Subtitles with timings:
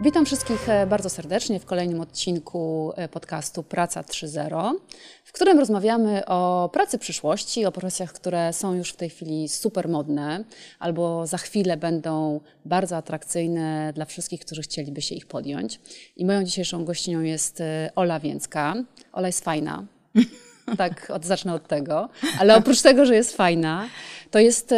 [0.00, 4.72] Witam wszystkich e, bardzo serdecznie w kolejnym odcinku e, podcastu Praca 3.0,
[5.24, 9.88] w którym rozmawiamy o pracy przyszłości, o profesjach, które są już w tej chwili super
[9.88, 10.44] modne
[10.78, 15.80] albo za chwilę będą bardzo atrakcyjne dla wszystkich, którzy chcieliby się ich podjąć.
[16.16, 18.74] I moją dzisiejszą gościnią jest e, Ola Więcka.
[19.12, 19.86] Ola jest fajna.
[20.76, 22.08] Tak, od, zacznę od tego.
[22.40, 23.88] Ale oprócz tego, że jest fajna,
[24.30, 24.74] to jest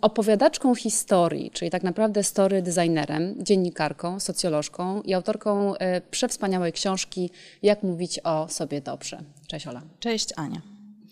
[0.00, 7.30] opowiadaczką historii, czyli tak naprawdę story designerem, dziennikarką, socjolożką i autorką e, przewspaniałej książki
[7.62, 9.22] Jak mówić o sobie dobrze.
[9.46, 9.82] Cześć Ola.
[10.00, 10.60] Cześć Ania.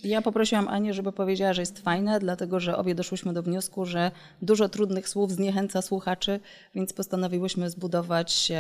[0.05, 4.11] Ja poprosiłam Anię, żeby powiedziała, że jest fajna, dlatego że obie doszłyśmy do wniosku, że
[4.43, 6.41] dużo trudnych słów zniechęca słuchaczy,
[6.75, 8.53] więc postanowiłyśmy zbudować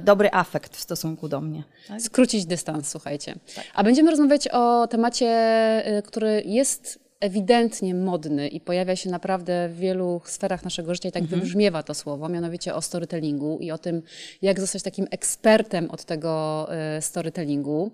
[0.00, 1.64] dobry afekt w stosunku do mnie.
[1.88, 2.02] Tak?
[2.02, 3.34] Skrócić dystans, słuchajcie.
[3.54, 3.64] Tak.
[3.74, 9.76] A będziemy rozmawiać o temacie, y, który jest ewidentnie modny i pojawia się naprawdę w
[9.76, 11.40] wielu sferach naszego życia i tak mhm.
[11.40, 14.02] wybrzmiewa to słowo, mianowicie o storytellingu i o tym,
[14.42, 16.68] jak zostać takim ekspertem od tego
[16.98, 17.90] y, storytellingu.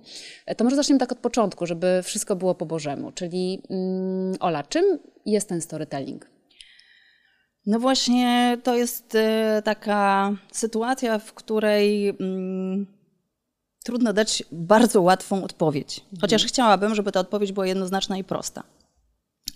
[0.46, 3.12] E, to może zaczniemy tak od początku, żeby wszystko było po Bożemu.
[3.12, 6.33] Czyli mm, Ola, czym jest ten storytelling?
[7.66, 12.86] No właśnie, to jest y, taka sytuacja, w której mm,
[13.84, 16.00] trudno dać bardzo łatwą odpowiedź.
[16.20, 16.48] Chociaż mhm.
[16.48, 18.62] chciałabym, żeby ta odpowiedź była jednoznaczna i prosta.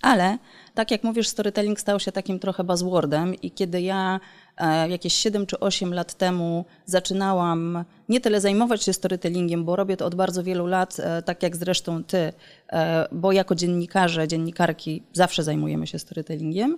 [0.01, 0.37] Ale
[0.73, 4.19] tak jak mówisz, storytelling stał się takim trochę buzzwordem i kiedy ja
[4.57, 9.97] e, jakieś 7 czy 8 lat temu zaczynałam nie tyle zajmować się storytellingiem, bo robię
[9.97, 12.33] to od bardzo wielu lat, e, tak jak zresztą ty,
[12.71, 16.77] e, bo jako dziennikarze, dziennikarki zawsze zajmujemy się storytellingiem,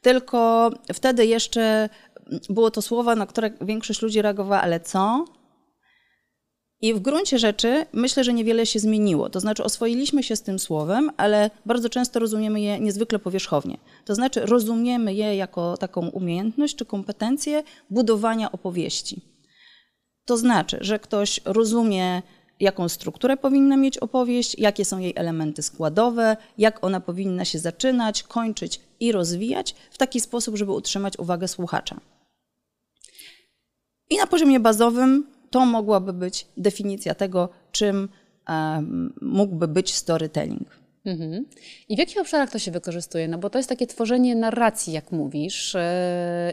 [0.00, 1.88] tylko wtedy jeszcze
[2.48, 5.24] było to słowa, na które większość ludzi reagowała, ale co?
[6.82, 9.30] I w gruncie rzeczy myślę, że niewiele się zmieniło.
[9.30, 13.78] To znaczy, oswoiliśmy się z tym słowem, ale bardzo często rozumiemy je niezwykle powierzchownie.
[14.04, 19.20] To znaczy, rozumiemy je jako taką umiejętność czy kompetencję budowania opowieści.
[20.24, 22.22] To znaczy, że ktoś rozumie
[22.60, 28.22] jaką strukturę powinna mieć opowieść, jakie są jej elementy składowe, jak ona powinna się zaczynać,
[28.22, 32.00] kończyć i rozwijać w taki sposób, żeby utrzymać uwagę słuchacza.
[34.10, 38.08] I na poziomie bazowym to mogłaby być definicja tego, czym
[38.48, 40.80] um, mógłby być storytelling.
[41.04, 41.46] Mhm.
[41.88, 43.28] I w jakich obszarach to się wykorzystuje?
[43.28, 45.80] No bo to jest takie tworzenie narracji, jak mówisz, yy,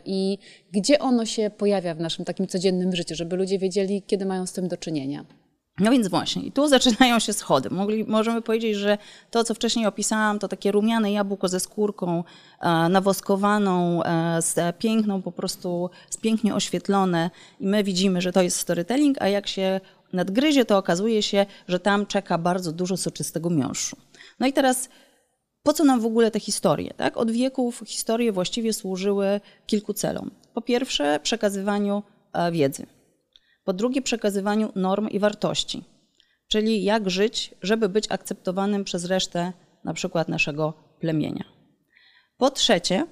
[0.06, 0.38] i
[0.72, 4.54] gdzie ono się pojawia w naszym takim codziennym życiu, żeby ludzie wiedzieli, kiedy mają z
[4.54, 5.26] tym do czynienia.
[5.80, 7.70] No więc właśnie, i tu zaczynają się schody.
[7.70, 8.98] Mogli, możemy powiedzieć, że
[9.32, 12.24] to, co wcześniej opisałam, to takie rumiane jabłko ze skórką,
[12.62, 17.30] e, nawoskowaną, e, z piękną, po prostu, z pięknie oświetlone
[17.60, 19.82] i my widzimy, że to jest storytelling, a jak się
[20.14, 23.98] nadgryzie, to okazuje się, że tam czeka bardzo dużo soczystego miąższu.
[24.40, 24.90] No i teraz
[25.64, 26.94] po co nam w ogóle te historie?
[26.98, 27.18] Tak?
[27.18, 30.32] Od wieków historie właściwie służyły kilku celom.
[30.54, 32.97] Po pierwsze, przekazywaniu e, wiedzy
[33.68, 35.84] po drugie przekazywaniu norm i wartości,
[36.48, 41.44] czyli jak żyć, żeby być akceptowanym przez resztę na przykład naszego plemienia.
[42.38, 43.08] Po trzecie,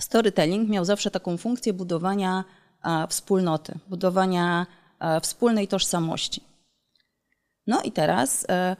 [0.00, 2.44] storytelling miał zawsze taką funkcję budowania
[3.08, 4.66] wspólnoty, budowania
[5.22, 6.42] wspólnej tożsamości.
[7.66, 8.76] No i teraz e,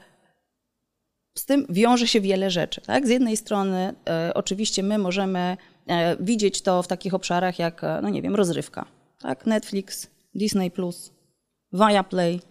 [1.37, 2.81] z tym wiąże się wiele rzeczy.
[2.81, 3.07] Tak?
[3.07, 5.57] Z jednej strony, e, oczywiście, my możemy
[5.87, 8.85] e, widzieć to w takich obszarach jak, no nie wiem, rozrywka.
[9.21, 9.45] Tak?
[9.45, 10.71] Netflix, Disney+,
[11.73, 12.41] Viaplay,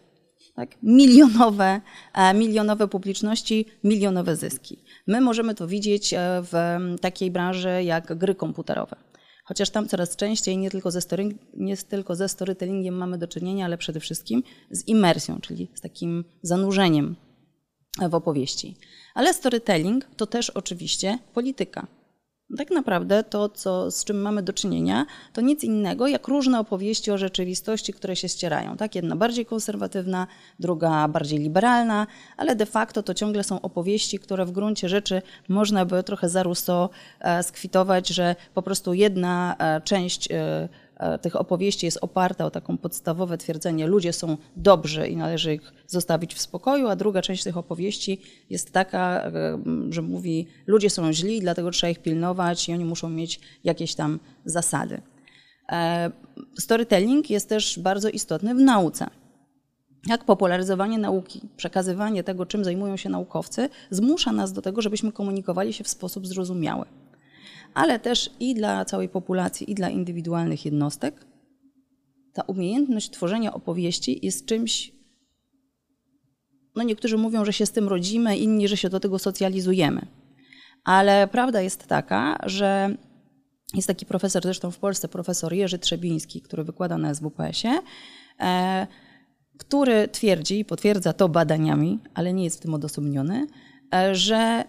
[0.57, 0.77] tak?
[0.83, 1.81] milionowe,
[2.15, 4.85] e, milionowe publiczności, milionowe zyski.
[5.07, 6.53] My możemy to widzieć e, w
[7.01, 8.97] takiej branży jak gry komputerowe.
[9.45, 13.65] Chociaż tam coraz częściej nie tylko, ze story, nie tylko ze storytellingiem mamy do czynienia,
[13.65, 17.17] ale przede wszystkim z imersją, czyli z takim zanurzeniem
[18.11, 18.77] w opowieści.
[19.15, 21.87] Ale storytelling to też oczywiście polityka.
[22.59, 27.11] Tak naprawdę to, co, z czym mamy do czynienia, to nic innego jak różne opowieści
[27.11, 28.77] o rzeczywistości, które się ścierają.
[28.77, 28.95] Tak?
[28.95, 30.27] Jedna bardziej konserwatywna,
[30.61, 35.85] druga bardziej liberalna, ale de facto to ciągle są opowieści, które w gruncie rzeczy można
[35.85, 36.89] by trochę za Rousseau
[37.21, 40.69] e, skwitować, że po prostu jedna e, część E,
[41.23, 46.35] tych opowieści jest oparta o taką podstawowe twierdzenie, ludzie są dobrzy i należy ich zostawić
[46.35, 48.21] w spokoju, a druga część tych opowieści
[48.51, 49.59] jest taka, e,
[49.91, 54.21] że mówi, ludzie są źli, dlatego trzeba ich pilnować i oni muszą mieć jakieś tam
[54.45, 55.01] zasady.
[55.73, 56.11] E,
[56.59, 59.07] storytelling jest też bardzo istotny w nauce.
[60.07, 65.73] Jak popularyzowanie nauki, przekazywanie tego, czym zajmują się naukowcy, zmusza nas do tego, żebyśmy komunikowali
[65.73, 66.87] się w sposób zrozumiały
[67.77, 71.27] ale też i dla całej populacji, i dla indywidualnych jednostek,
[72.33, 74.93] ta umiejętność tworzenia opowieści jest czymś,
[76.77, 80.07] no niektórzy mówią, że się z tym rodzimy, inni, że się do tego socjalizujemy.
[80.85, 82.97] Ale prawda jest taka, że
[83.75, 87.81] Jest taki profesor zresztą w Polsce, profesor Jerzy Trzebiński, który wykłada na SWPS-ie,
[88.41, 88.87] e,
[89.59, 93.47] który twierdzi, potwierdza to badaniami, ale nie jest w tym odosobniony,
[93.95, 94.65] e, że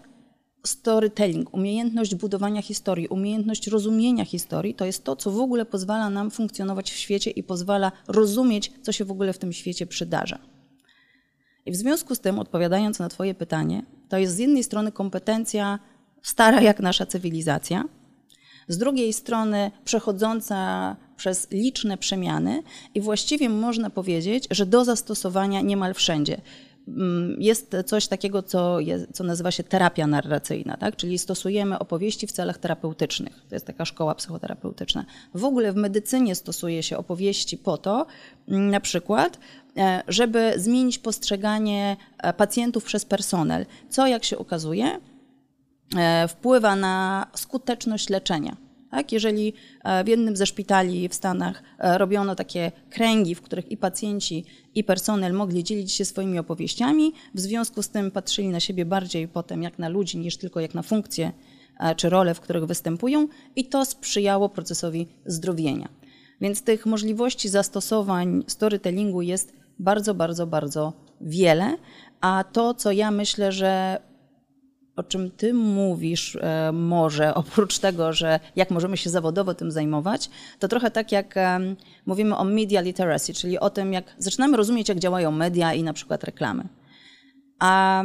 [0.68, 6.30] storytelling, umiejętność budowania historii, umiejętność rozumienia historii, to jest to, co w ogóle pozwala nam
[6.30, 10.38] funkcjonować w świecie i pozwala rozumieć, co się w ogóle w tym świecie przydarza.
[11.66, 15.78] I w związku z tym, odpowiadając na Twoje pytanie, to jest z jednej strony kompetencja
[16.22, 17.84] stara jak nasza cywilizacja,
[18.68, 22.62] z drugiej strony przechodząca przez liczne przemiany
[22.94, 26.40] i właściwie można powiedzieć, że do zastosowania niemal wszędzie.
[26.96, 30.96] Mm, jest coś takiego, co, jest, co nazywa się terapia narracyjna, tak?
[30.96, 33.42] czyli stosujemy opowieści w celach terapeutycznych.
[33.48, 35.04] To jest taka szkoła psychoterapeutyczna.
[35.34, 38.06] W ogóle w medycynie stosuje się opowieści po to,
[38.48, 39.38] mm, na przykład,
[39.76, 45.00] e, żeby zmienić postrzeganie e, pacjentów przez personel, co jak się okazuje,
[45.96, 48.67] e, wpływa na skuteczność leczenia.
[48.90, 49.12] Tak?
[49.12, 49.52] Jeżeli
[49.84, 54.44] e, w jednym ze szpitali w Stanach e, robiono takie kręgi, w których i pacjenci,
[54.74, 59.28] i personel mogli dzielić się swoimi opowieściami, w związku z tym patrzyli na siebie bardziej
[59.28, 61.32] potem jak na ludzi, niż tylko jak na funkcje
[61.80, 65.88] e, czy role, w których występują, i to sprzyjało procesowi zdrowienia.
[66.40, 71.76] Więc tych możliwości zastosowań storytellingu jest bardzo, bardzo, bardzo wiele,
[72.20, 74.00] a to, co ja myślę, że
[74.98, 80.30] o czym ty mówisz e, może, oprócz tego, że jak możemy się zawodowo tym zajmować,
[80.58, 81.34] to trochę tak jak
[82.06, 85.92] mówimy o media literacy, czyli o tym, jak zaczynamy rozumieć, jak działają media i na
[85.92, 86.68] przykład reklamy.
[87.58, 88.04] A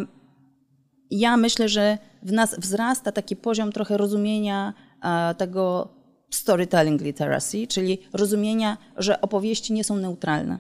[1.12, 4.74] ja myślę, że w nas wzrasta taki poziom trochę rozumienia
[5.04, 5.90] e, tego
[6.30, 10.60] storytelling literacy, czyli rozumienia, że opowieści nie są neutralne,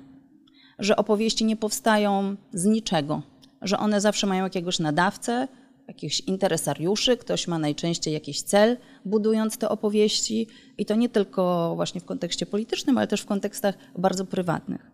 [0.79, 3.21] że opowieści nie powstają z niczego,
[3.61, 5.47] że one zawsze mają jakiegoś nadawcę,
[5.87, 10.47] jakichś interesariuszy, ktoś ma najczęściej jakiś cel, budując te opowieści
[10.77, 14.91] i to nie tylko właśnie w kontekście politycznym, ale też w kontekstach bardzo prywatnych.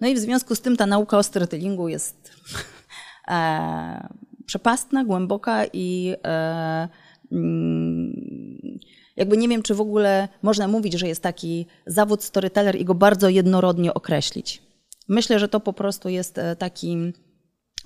[0.00, 2.32] No i w związku z tym ta nauka o storytellingu jest
[3.28, 4.08] e,
[4.46, 6.88] przepastna, głęboka i e,
[7.32, 8.78] mm,
[9.16, 12.94] jakby nie wiem, czy w ogóle można mówić, że jest taki zawód storyteller i go
[12.94, 14.62] bardzo jednorodnie określić.
[15.08, 17.12] Myślę, że to po prostu jest e, taki,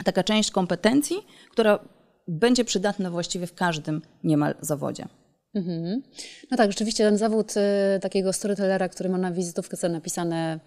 [0.05, 1.17] taka część kompetencji,
[1.51, 1.79] która
[2.29, 5.09] będzie przydatne właściwie w każdym niemal zawodzie.
[5.55, 6.03] Mhm.
[6.51, 10.61] No tak, rzeczywiście ten zawód y, takiego storytellera, który ma na wizytówce napisane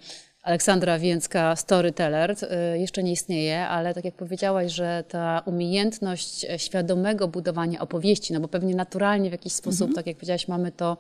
[0.49, 7.27] Aleksandra Więcka, storyteller, y, jeszcze nie istnieje, ale tak jak powiedziałaś, że ta umiejętność świadomego
[7.27, 9.95] budowania opowieści, no bo pewnie naturalnie w jakiś sposób, mhm.
[9.95, 10.97] tak jak powiedziałaś, mamy to,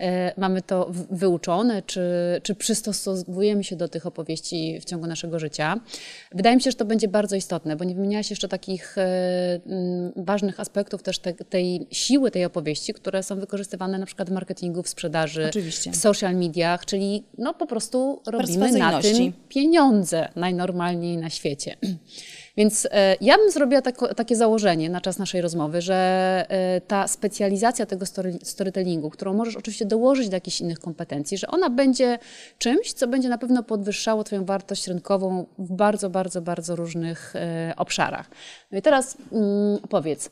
[0.00, 2.02] e, mamy to wyuczone, czy,
[2.42, 5.80] czy przystosowujemy się do tych opowieści w ciągu naszego życia.
[6.32, 9.60] Wydaje mi się, że to będzie bardzo istotne, bo nie wymieniałaś jeszcze takich e,
[10.16, 14.82] ważnych aspektów też te, tej siły tej opowieści, które są wykorzystywane na przykład w marketingu,
[14.82, 15.90] w sprzedaży, Oczywiście.
[15.90, 21.76] w social mediach, czyli no po prostu robimy na tym pieniądze najnormalniej na świecie.
[22.56, 25.94] Więc e, ja bym zrobiła tako, takie założenie na czas naszej rozmowy, że
[26.48, 31.46] e, ta specjalizacja tego story, storytellingu, którą możesz oczywiście dołożyć do jakichś innych kompetencji, że
[31.46, 32.18] ona będzie
[32.58, 37.74] czymś, co będzie na pewno podwyższało Twoją wartość rynkową w bardzo, bardzo, bardzo różnych e,
[37.76, 38.30] obszarach.
[38.70, 40.30] No i teraz mm, powiedz,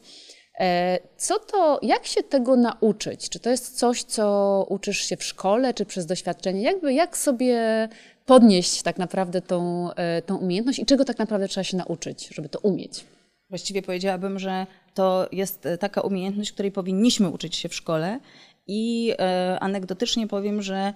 [1.17, 3.29] co to, jak się tego nauczyć?
[3.29, 6.63] Czy to jest coś, co uczysz się w szkole, czy przez doświadczenie?
[6.63, 7.89] Jakby, jak sobie
[8.29, 12.49] podnieść tak naprawdę tą, e, tą umiejętność i czego tak naprawdę trzeba się nauczyć, żeby
[12.49, 13.05] to umieć?
[13.51, 18.20] Właściwie powiedziałabym, że to jest e, taka umiejętność, której powinniśmy uczyć się w szkole
[18.67, 20.93] i e, anegdotycznie powiem, że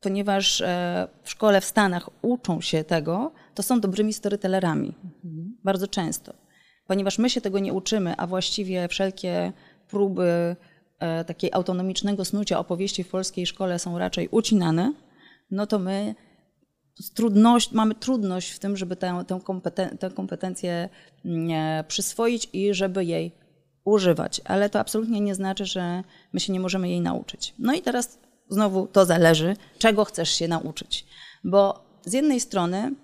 [0.00, 4.94] ponieważ e, w szkole w Stanach uczą się tego, to są dobrymi storytellerami.
[5.24, 5.56] Mhm.
[5.64, 6.44] Bardzo często
[6.86, 9.52] ponieważ my się tego nie uczymy, a właściwie wszelkie
[9.88, 10.56] próby
[10.98, 14.92] e, takiej autonomicznego snucia opowieści w polskiej szkole są raczej ucinane,
[15.50, 16.14] no to my
[17.14, 20.88] trudność, mamy trudność w tym, żeby tę, tę, kompeten tę kompetencję
[21.24, 23.32] mm, e, przyswoić i żeby jej
[23.84, 24.40] używać.
[24.44, 27.54] Ale to absolutnie nie znaczy, że my się nie możemy jej nauczyć.
[27.58, 31.06] No i teraz znowu to zależy, czego chcesz się nauczyć.
[31.44, 32.94] Bo z jednej strony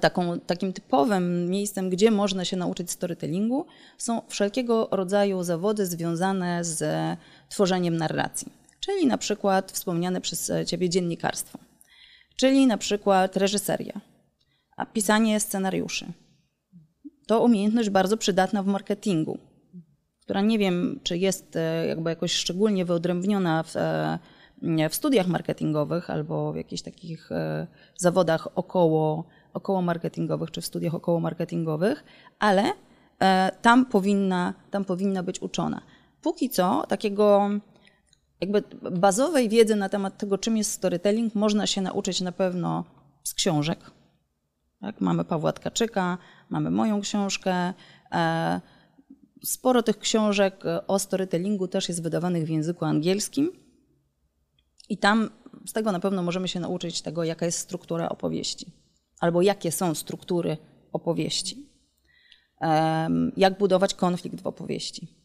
[0.00, 3.66] Taką, takim typowym miejscem, gdzie można się nauczyć storytellingu,
[3.98, 6.84] są wszelkiego rodzaju zawody związane z
[7.48, 8.52] tworzeniem narracji.
[8.80, 11.58] Czyli na przykład wspomniane przez Ciebie dziennikarstwo,
[12.40, 14.00] czyli na przykład reżyseria,
[14.76, 16.06] a pisanie scenariuszy.
[17.26, 19.38] To umiejętność bardzo przydatna w marketingu,
[20.20, 24.18] która nie wiem, czy jest e, jakby jakoś szczególnie wyodrębniona w, e,
[24.90, 27.66] w studiach marketingowych albo w jakichś takich e,
[27.96, 32.04] zawodach około około marketingowych czy w studiach około marketingowych,
[32.38, 32.72] ale
[33.62, 35.82] tam powinna, tam powinna być uczona.
[36.22, 37.50] Póki co takiego
[38.40, 42.84] jakby bazowej wiedzy na temat tego, czym jest storytelling, można się nauczyć na pewno
[43.24, 43.90] z książek.
[44.80, 45.00] Tak?
[45.00, 46.18] Mamy Pawła Tkaczyka,
[46.50, 47.72] mamy moją książkę.
[48.12, 48.60] E,
[49.44, 53.50] sporo tych książek o storytellingu też jest wydawanych w języku angielskim.
[54.88, 55.30] I tam
[55.66, 58.72] z tego na pewno możemy się nauczyć tego, jaka jest struktura opowieści,
[59.20, 60.56] albo jakie są struktury
[60.92, 61.66] opowieści.
[63.36, 65.19] Jak budować konflikt w opowieści,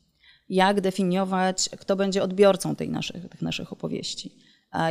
[0.49, 4.35] jak definiować, kto będzie odbiorcą tej naszych, tych naszych opowieści,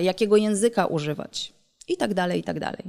[0.01, 1.53] jakiego języka używać
[1.89, 2.83] i tak dalej, i tak dalej.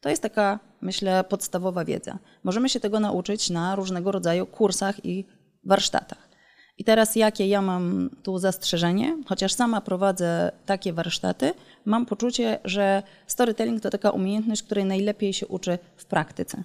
[0.00, 2.18] To jest taka, myślę, podstawowa wiedza.
[2.44, 5.24] Możemy się tego nauczyć na różnego rodzaju kursach i
[5.64, 6.30] warsztatach.
[6.78, 13.02] I teraz jakie ja mam tu zastrzeżenie, chociaż sama prowadzę takie warsztaty, mam poczucie, że
[13.26, 16.64] storytelling to taka umiejętność, której najlepiej się uczy w praktyce.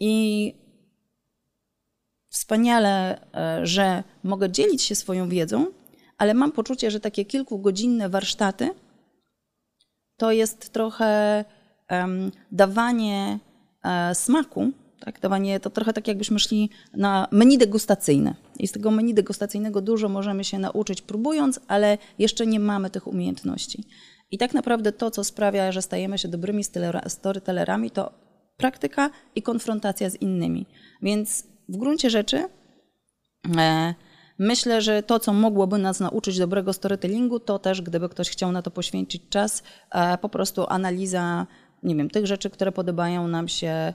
[0.00, 0.54] I
[2.34, 5.66] wspaniale, e, że mogę dzielić się swoją wiedzą,
[6.18, 8.70] ale mam poczucie, że takie kilkugodzinne warsztaty
[10.16, 11.44] to jest trochę
[11.90, 13.38] um, dawanie
[13.84, 14.72] um, smaku
[15.04, 18.34] tak, dawanie to trochę tak, jakbyśmy szli na menu degustacyjne.
[18.58, 23.06] I z tego menu degustacyjnego dużo możemy się nauczyć próbując, ale jeszcze nie mamy tych
[23.06, 23.84] umiejętności.
[24.30, 26.64] I tak naprawdę to, co sprawia, że stajemy się dobrymi
[27.06, 28.12] storytellerami, to
[28.56, 30.66] praktyka i konfrontacja z innymi.
[31.02, 32.48] Więc w gruncie rzeczy
[33.58, 33.94] e,
[34.38, 38.62] myślę, że to, co mogłoby nas nauczyć dobrego storytellingu, to też, gdyby ktoś chciał na
[38.62, 41.46] to poświęcić czas, e, po prostu analiza
[41.82, 43.94] nie wiem, tych rzeczy, które podobają nam się e,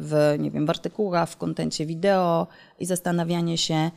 [0.00, 2.46] w, nie wiem, w artykułach, w kontencie wideo
[2.78, 3.90] i zastanawianie się,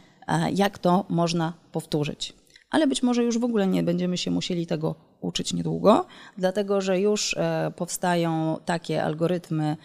[0.53, 2.40] jak to można powtórzyć.
[2.71, 6.05] Ale być może już w ogóle nie będziemy się musieli tego uczyć niedługo,
[6.37, 9.77] dlatego że już e, powstają takie algorytmy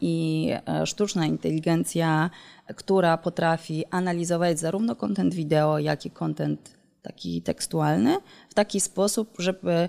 [0.00, 0.50] i
[0.84, 2.30] sztuczna inteligencja,
[2.76, 8.16] która potrafi analizować zarówno kontent wideo, jak i kontent taki tekstualny
[8.48, 9.88] w taki sposób, żeby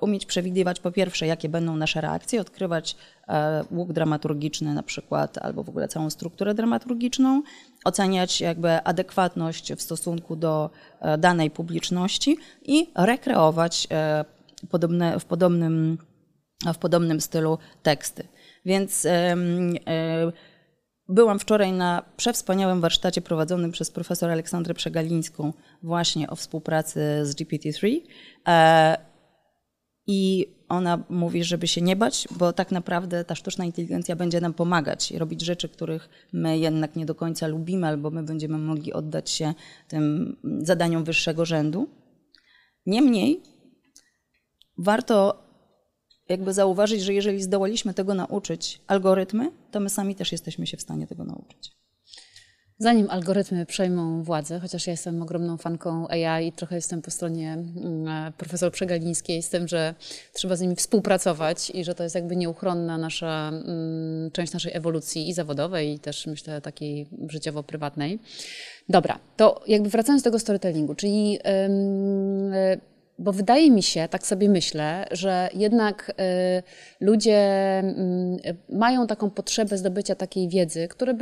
[0.00, 2.96] umieć przewidywać po pierwsze, jakie będą nasze reakcje, odkrywać
[3.28, 7.42] e, łuk dramaturgiczny na przykład, albo w ogóle całą strukturę dramaturgiczną,
[7.84, 14.24] oceniać jakby adekwatność w stosunku do e, danej publiczności i rekreować e,
[14.70, 15.98] podobne, w, podobnym,
[16.74, 18.28] w podobnym stylu teksty.
[18.64, 19.06] Więc
[21.08, 25.52] Byłam wczoraj na przewspaniałym warsztacie prowadzonym przez profesor Aleksandrę Przegalińską
[25.82, 28.00] właśnie o współpracy z GPT-3.
[30.06, 34.54] I ona mówi, żeby się nie bać, bo tak naprawdę ta sztuczna inteligencja będzie nam
[34.54, 39.30] pomagać robić rzeczy, których my jednak nie do końca lubimy, albo my będziemy mogli oddać
[39.30, 39.54] się
[39.88, 41.88] tym zadaniom wyższego rzędu.
[42.86, 43.42] Niemniej
[44.78, 45.42] warto
[46.28, 50.82] jakby zauważyć, że jeżeli zdołaliśmy tego nauczyć algorytmy, to my sami też jesteśmy się w
[50.82, 51.76] stanie tego nauczyć.
[52.78, 57.52] Zanim algorytmy przejmą władzę, chociaż ja jestem ogromną fanką AI i trochę jestem po stronie
[57.52, 59.94] mm, profesor Przegalińskiej z tym, że
[60.32, 65.28] trzeba z nimi współpracować i że to jest jakby nieuchronna nasza mm, część naszej ewolucji
[65.28, 68.18] i zawodowej i też myślę takiej życiowo-prywatnej.
[68.88, 71.40] Dobra, to jakby wracając do tego storytellingu, czyli yy,
[73.18, 76.62] bo wydaje mi się, tak sobie myślę, że jednak y,
[77.00, 77.40] ludzie
[78.46, 81.14] y, mają taką potrzebę zdobycia takiej wiedzy, która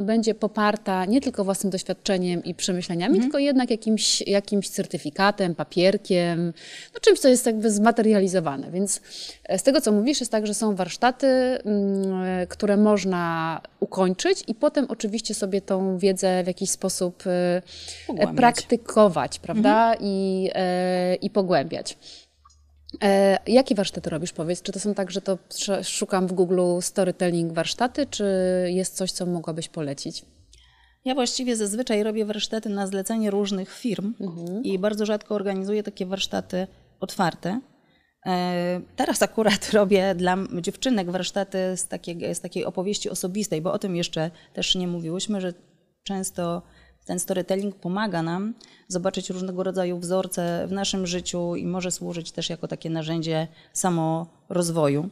[0.00, 3.22] będzie poparta nie tylko własnym doświadczeniem i przemyśleniami, mhm.
[3.22, 6.52] tylko jednak jakimś, jakimś certyfikatem, papierkiem,
[6.94, 8.70] no czymś, co jest jakby zmaterializowane.
[8.70, 9.00] Więc
[9.44, 14.54] e, z tego, co mówisz, jest tak, że są warsztaty, y, które można ukończyć i
[14.54, 17.62] potem oczywiście sobie tą wiedzę w jakiś sposób e,
[18.36, 19.92] praktykować, prawda?
[19.92, 19.98] Mhm.
[20.02, 21.98] I, e, i pogłębiać.
[23.02, 24.62] E, jakie warsztaty robisz, powiedz?
[24.62, 25.38] Czy to są tak, że to
[25.84, 28.24] szukam w Google storytelling warsztaty, czy
[28.68, 30.24] jest coś, co mogłabyś polecić?
[31.04, 34.64] Ja właściwie zazwyczaj robię warsztaty na zlecenie różnych firm mhm.
[34.64, 36.66] i bardzo rzadko organizuję takie warsztaty
[37.00, 37.60] otwarte.
[38.26, 43.78] E, teraz akurat robię dla dziewczynek warsztaty z takiej, z takiej opowieści osobistej, bo o
[43.78, 45.54] tym jeszcze też nie mówiłyśmy, że
[46.02, 46.62] często
[47.08, 48.54] ten storytelling pomaga nam
[48.88, 55.10] zobaczyć różnego rodzaju wzorce w naszym życiu i może służyć też jako takie narzędzie samorozwoju.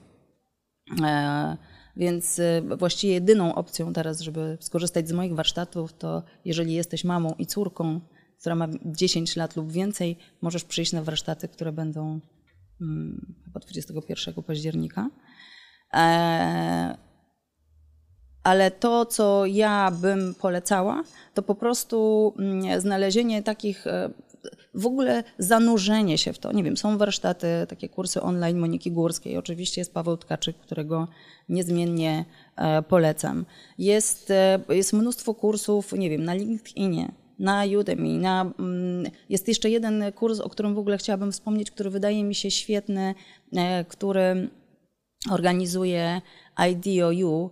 [1.03, 1.57] E,
[1.97, 7.35] więc e, właściwie jedyną opcją teraz, żeby skorzystać z moich warsztatów, to jeżeli jesteś mamą
[7.38, 8.00] i córką,
[8.41, 12.21] która ma 10 lat lub więcej, możesz przyjść na warsztaty, które będą
[12.79, 15.11] hmm, chyba 21 października.
[15.95, 17.06] E,
[18.47, 21.03] ale to, co ja bym polecała,
[21.35, 24.11] to po prostu mm, znalezienie takich, e,
[24.75, 26.53] w ogóle zanurzenie się w to.
[26.53, 31.09] Nie wiem, są warsztaty, takie kursy online Moniki Górskiej, oczywiście jest Paweł Tkaczyk, którego
[31.49, 32.25] niezmiennie
[32.57, 33.47] e, polecam.
[33.79, 39.71] Jest, e, jest mnóstwo kursów, nie wiem, na LinkedInie, na Udemy, na, mm, Jest jeszcze
[39.71, 43.15] jeden kurs, o którym w ogóle chciałabym wspomnieć, który wydaje mi się świetny,
[43.88, 44.49] który
[45.31, 46.21] organizuje
[46.71, 47.50] IDOU,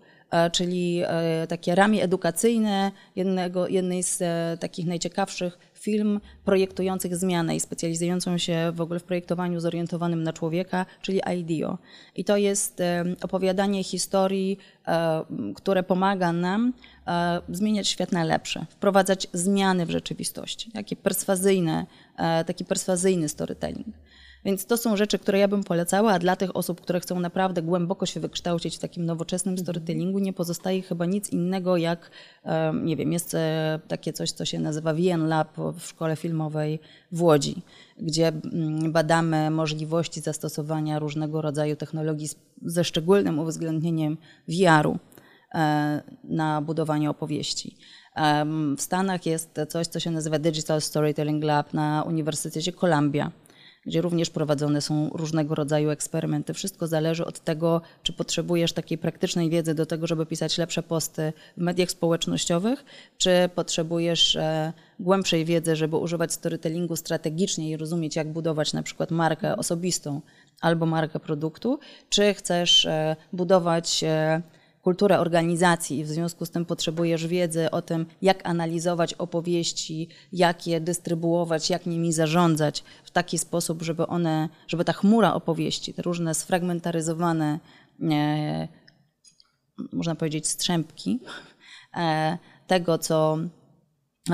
[0.53, 4.23] czyli e, takie ramię edukacyjne jednego, jednej z
[4.61, 10.87] takich najciekawszych firm projektujących zmianę i specjalizującą się w ogóle w projektowaniu zorientowanym na człowieka,
[11.03, 11.79] czyli IDEO.
[12.17, 12.83] I to jest
[13.23, 14.59] opowiadanie historii,
[15.55, 16.73] które pomaga nam
[17.49, 21.87] zmieniać świat na lepsze, wprowadzać zmiany w rzeczywistości, takie perswazyjne,
[22.47, 23.87] taki perswazyjny storytelling.
[24.45, 27.63] Więc to są rzeczy, które ja bym polecała, a dla tych osób, które chcą naprawdę
[27.63, 32.11] głęboko się wykształcić w takim nowoczesnym storytellingu, nie pozostaje chyba nic innego jak,
[32.83, 36.81] nie wiem, jest e, takie coś, co się nazywa VN Lab w szkole filmowej
[37.13, 37.63] w Łodzi,
[37.97, 42.29] gdzie mm, badamy możliwości zastosowania różnego rodzaju technologii
[42.63, 44.17] ze szczególnym uwzględnieniem
[44.49, 44.99] VR-u
[45.55, 47.77] e, na budowanie opowieści.
[48.77, 53.31] W Stanach jest coś, co się nazywa Digital Storytelling Lab na Uniwersytecie Columbia
[53.87, 56.55] gdzie również prowadzone są różnego rodzaju eksperymenty.
[56.55, 61.33] Wszystko zależy od tego, czy potrzebujesz takiej praktycznej wiedzy do tego, żeby pisać lepsze posty
[61.57, 62.85] w mediach społecznościowych,
[63.19, 69.11] czy potrzebujesz e, głębszej wiedzy, żeby używać storytellingu strategicznie i rozumieć, jak budować na przykład
[69.11, 70.21] markę osobistą
[70.61, 71.79] albo markę produktu,
[72.11, 74.43] czy chcesz e, budować e,
[74.85, 80.67] kulturę organizacji i w związku z tym potrzebujesz wiedzy o tym, jak analizować opowieści, jak
[80.67, 86.03] je dystrybuować, jak nimi zarządzać w taki sposób, żeby one, żeby ta chmura opowieści, te
[86.03, 87.59] różne sfragmentaryzowane,
[88.11, 88.69] e,
[89.93, 91.21] można powiedzieć, strzępki
[91.97, 93.39] e, tego, co,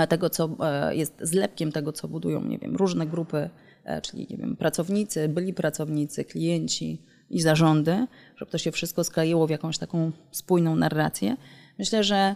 [0.08, 3.50] tego, co e, jest zlepkiem tego, co budują, nie wiem, różne grupy,
[3.84, 8.06] e, czyli nie wiem, pracownicy, byli pracownicy, klienci, i zarządy,
[8.40, 11.36] żeby to się wszystko skleiło w jakąś taką spójną narrację.
[11.78, 12.34] Myślę, że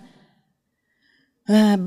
[1.48, 1.78] e,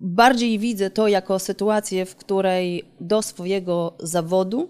[0.00, 4.68] bardziej widzę to jako sytuację, w której do swojego zawodu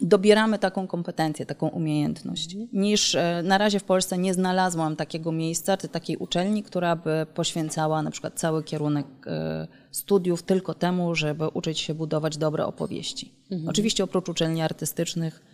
[0.00, 5.76] dobieramy taką kompetencję, taką umiejętność, niż e, na razie w Polsce nie znalazłam takiego miejsca,
[5.76, 11.48] czy takiej uczelni, która by poświęcała na przykład cały kierunek e, studiów tylko temu, żeby
[11.48, 13.32] uczyć się budować dobre opowieści.
[13.50, 13.68] Mhm.
[13.68, 15.47] Oczywiście oprócz uczelni artystycznych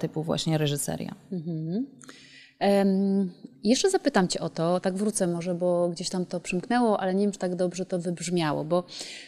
[0.00, 1.14] typu właśnie reżyseria.
[1.32, 1.86] Mhm.
[3.64, 7.24] Jeszcze zapytam Cię o to, tak wrócę może, bo gdzieś tam to przymknęło, ale nie
[7.24, 8.84] wiem, czy tak dobrze to wybrzmiało, bo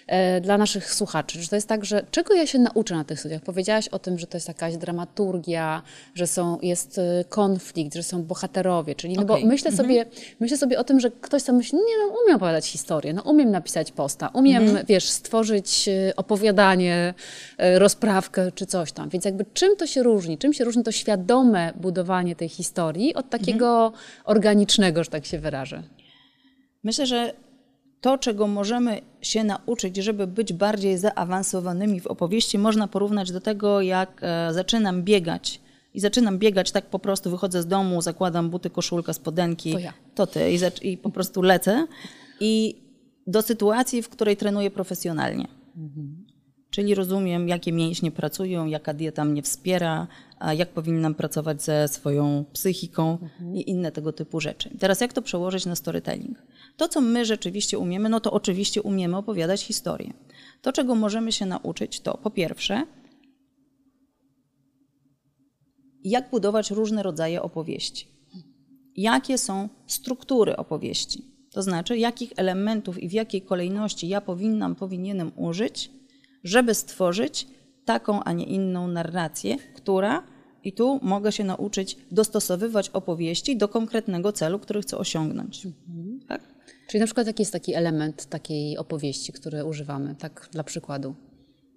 [0.07, 3.21] e, dla naszych słuchaczy, że to jest tak, że czego ja się nauczę na tych
[3.21, 3.43] studiach?
[3.43, 5.83] Powiedziałaś o tym, że to jest jakaś dramaturgia,
[6.15, 9.41] że są, jest e, konflikt, że są bohaterowie, czyli no okay.
[9.41, 9.89] bo myślę, mhm.
[9.89, 10.07] sobie,
[10.41, 13.51] myślę sobie o tym, że ktoś tam myśli, nie no, umiem opowiadać historię, no umiem
[13.51, 14.87] napisać posta, umiem, mhm.
[14.87, 17.15] wiesz, stworzyć e, opowiadanie,
[17.59, 20.39] e, rozprawkę czy coś tam, więc jakby czym to się różni?
[20.39, 25.39] Czym się różni to świadome budowanie tej historii od takiego mhm organicznego, że tak się
[25.39, 25.83] wyrażę?
[26.85, 27.35] Myślę, że
[28.01, 33.81] to, czego możemy się nauczyć, żeby być bardziej zaawansowanymi w opowieści, można porównać do tego,
[33.81, 35.61] jak e, zaczynam biegać.
[35.95, 39.93] I zaczynam biegać tak po prostu, wychodzę z domu, zakładam buty, koszulka, spodenki, to, ja.
[40.15, 40.59] to ty, i,
[40.93, 41.87] i po prostu lecę.
[42.41, 42.83] I
[43.27, 45.49] do sytuacji, w której trenuję profesjonalnie.
[45.77, 46.24] Mhm.
[46.75, 50.07] Czyli rozumiem, jakie mięśnie pracują, jaka dieta mnie wspiera,
[50.57, 53.57] jak powinnam pracować ze swoją psychiką mhm.
[53.57, 54.71] i inne tego typu rzeczy.
[54.79, 56.43] Teraz jak to przełożyć na storytelling?
[56.77, 60.13] To, co my rzeczywiście umiemy, no to oczywiście umiemy opowiadać historię.
[60.63, 62.87] To, czego możemy się nauczyć, to po pierwsze,
[66.05, 68.09] jak budować różne rodzaje opowieści.
[68.97, 71.25] Jakie są struktury opowieści?
[71.51, 75.91] To znaczy, jakich elementów i w jakiej kolejności ja powinnam, powinienem użyć,
[76.45, 77.47] żeby stworzyć
[77.85, 80.23] taką, a nie inną narrację, która,
[80.65, 85.67] i tu mogę się nauczyć dostosowywać opowieści do konkretnego celu, który chcę osiągnąć.
[85.67, 86.21] Mhm.
[86.29, 86.41] Tak?
[86.89, 91.15] Czyli na przykład jaki jest taki element takiej opowieści, który używamy, tak dla przykładu?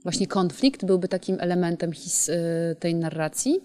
[0.04, 2.36] Właśnie konflikt byłby takim elementem his, y,
[2.80, 3.60] tej narracji.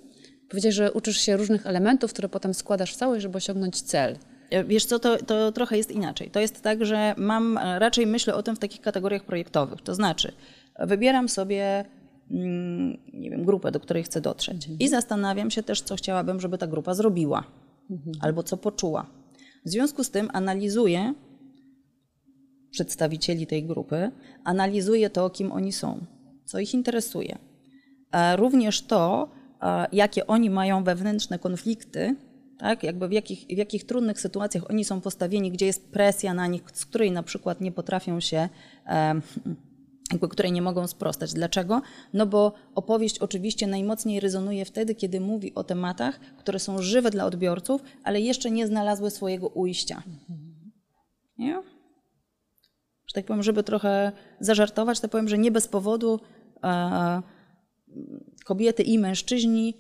[0.49, 4.17] Powiedziałeś, że uczysz się różnych elementów, które potem składasz w całość, żeby osiągnąć cel.
[4.51, 6.31] E, wiesz co, to, to trochę jest inaczej.
[6.31, 9.81] To jest tak, że mam, raczej myślę o tym w takich kategoriach projektowych.
[9.83, 10.33] To znaczy,
[10.79, 11.85] wybieram sobie
[12.31, 14.79] mm, nie wiem, grupę, do której chcę dotrzeć mhm.
[14.79, 17.45] i zastanawiam się też, co chciałabym, żeby ta grupa zrobiła
[17.91, 18.17] mhm.
[18.21, 19.07] albo co poczuła.
[19.67, 21.15] W związku z tym analizuję
[22.71, 24.11] przedstawicieli tej grupy,
[24.45, 26.07] analizuję to, kim oni są,
[26.45, 27.39] co ich interesuje.
[28.37, 29.29] Również to,
[29.93, 32.17] jakie oni mają wewnętrzne konflikty,
[32.59, 32.83] tak?
[32.83, 36.63] jakby w jakich, w jakich trudnych sytuacjach oni są postawieni, gdzie jest presja na nich,
[36.73, 38.49] z której na przykład nie potrafią się
[40.13, 41.35] jakby, której nie mogą sprostać.
[41.35, 41.83] Dlaczego?
[42.13, 47.25] No bo opowieść oczywiście najmocniej rezonuje wtedy, kiedy mówi o tematach, które są żywe dla
[47.25, 50.03] odbiorców, ale jeszcze nie znalazły swojego ujścia.
[51.39, 51.63] Nie?
[53.07, 56.21] Że tak powiem, żeby trochę zażartować, to powiem, że nie bez powodu
[56.65, 57.23] e,
[58.45, 59.75] kobiety i mężczyźni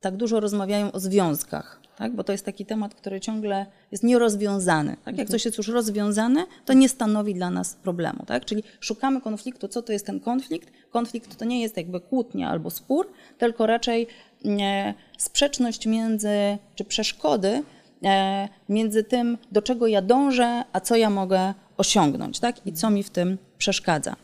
[0.00, 2.12] tak dużo rozmawiają o związkach, tak?
[2.12, 4.96] bo to jest taki temat, który ciągle jest nierozwiązany.
[5.04, 5.18] Tak?
[5.18, 8.24] Jak coś jest już rozwiązane, to nie stanowi dla nas problemu.
[8.26, 8.44] Tak?
[8.44, 9.68] Czyli szukamy konfliktu.
[9.68, 10.72] Co to jest ten konflikt?
[10.90, 14.06] Konflikt to nie jest jakby kłótnia albo spór, tylko raczej
[14.44, 17.62] e, sprzeczność między, czy przeszkody
[18.04, 22.66] e, między tym, do czego ja dążę, a co ja mogę osiągnąć tak?
[22.66, 24.16] i co mi w tym przeszkadza.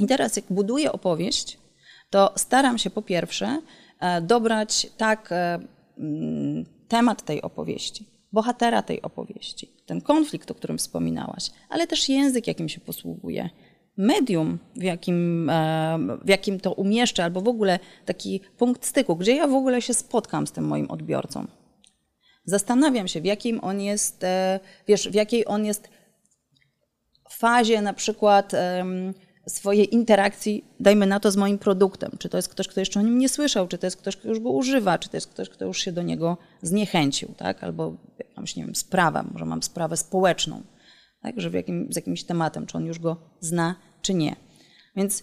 [0.00, 1.58] I teraz jak buduję opowieść,
[2.10, 3.58] to staram się po pierwsze
[4.00, 5.30] e, dobrać tak
[5.98, 12.46] mm, temat tej opowieści, bohatera tej opowieści, ten konflikt, o którym wspominałaś, ale też język,
[12.46, 13.50] jakim się posługuje,
[13.96, 19.36] medium, w jakim, e, w jakim to umieszczę, albo w ogóle taki punkt styku, gdzie
[19.36, 21.46] ja w ogóle się spotkam z tym moim odbiorcą.
[22.44, 24.24] Zastanawiam się, w jakim on jest,
[24.88, 25.88] wiesz, w jakiej on jest
[27.30, 28.52] fazie na przykład
[29.48, 32.10] swojej interakcji, dajmy na to, z moim produktem.
[32.18, 34.28] Czy to jest ktoś, kto jeszcze o nim nie słyszał, czy to jest ktoś, kto
[34.28, 37.64] już go używa, czy to jest ktoś, kto już się do niego zniechęcił, tak?
[37.64, 40.62] Albo jakąś, nie wiem, sprawę, może mam sprawę społeczną,
[41.22, 41.40] tak?
[41.40, 44.36] Że jakim, z jakimś tematem, czy on już go zna, czy nie.
[44.96, 45.22] Więc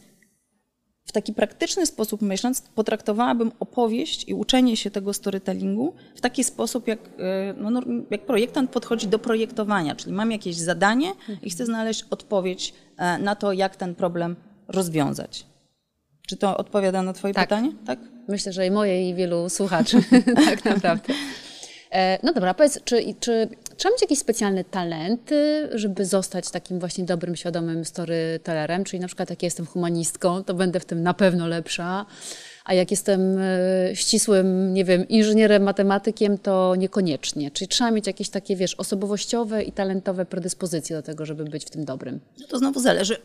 [1.06, 6.88] w taki praktyczny sposób myśląc, potraktowałabym opowieść i uczenie się tego storytellingu w taki sposób,
[6.88, 12.06] jak, e, no, jak projektant podchodzi do projektowania, czyli mam jakieś zadanie i chcę znaleźć
[12.10, 14.36] odpowiedź na to, jak ten problem
[14.68, 15.46] rozwiązać.
[16.28, 17.50] Czy to odpowiada na Twoje tak.
[17.50, 17.72] pytanie?
[17.86, 18.00] Tak.
[18.28, 19.98] Myślę, że i moje, i wielu słuchaczy,
[20.50, 21.14] tak naprawdę.
[21.92, 27.04] E, no dobra, powiedz, czy, czy trzeba mieć jakieś specjalne talenty, żeby zostać takim właśnie
[27.04, 28.84] dobrym, świadomym storytellerem?
[28.84, 32.06] Czyli na przykład jak jestem humanistką, to będę w tym na pewno lepsza,
[32.66, 37.52] a jak jestem e, ścisłym, nie wiem, inżynierem, matematykiem, to niekoniecznie.
[37.52, 41.70] Czyli trzeba mieć jakieś takie, wiesz, osobowościowe i talentowe predyspozycje do tego, żeby być w
[41.70, 42.20] tym dobrym.
[42.40, 43.18] No to znowu zależy,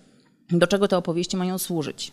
[0.50, 2.12] do czego te opowieści mają służyć.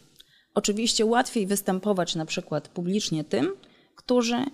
[0.56, 3.54] Oczywiście łatwiej występować na przykład publicznie tym,
[3.96, 4.46] którzy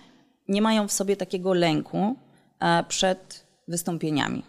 [0.48, 2.16] nie mają w sobie takiego lęku
[2.60, 4.42] e, przed wystąpieniami,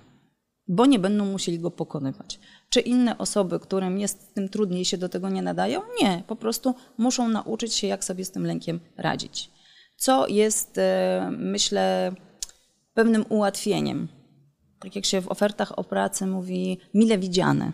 [0.67, 2.39] bo nie będą musieli go pokonywać.
[2.71, 5.81] Czy inne osoby, którym jest z tym trudniej, się do tego nie nadają?
[6.01, 9.51] Nie, po prostu muszą nauczyć się, jak sobie z tym lękiem radzić.
[9.97, 12.11] Co jest, e, myślę,
[12.93, 14.07] pewnym ułatwieniem.
[14.79, 17.71] Tak jak się w ofertach o pracę mówi, mile widziane.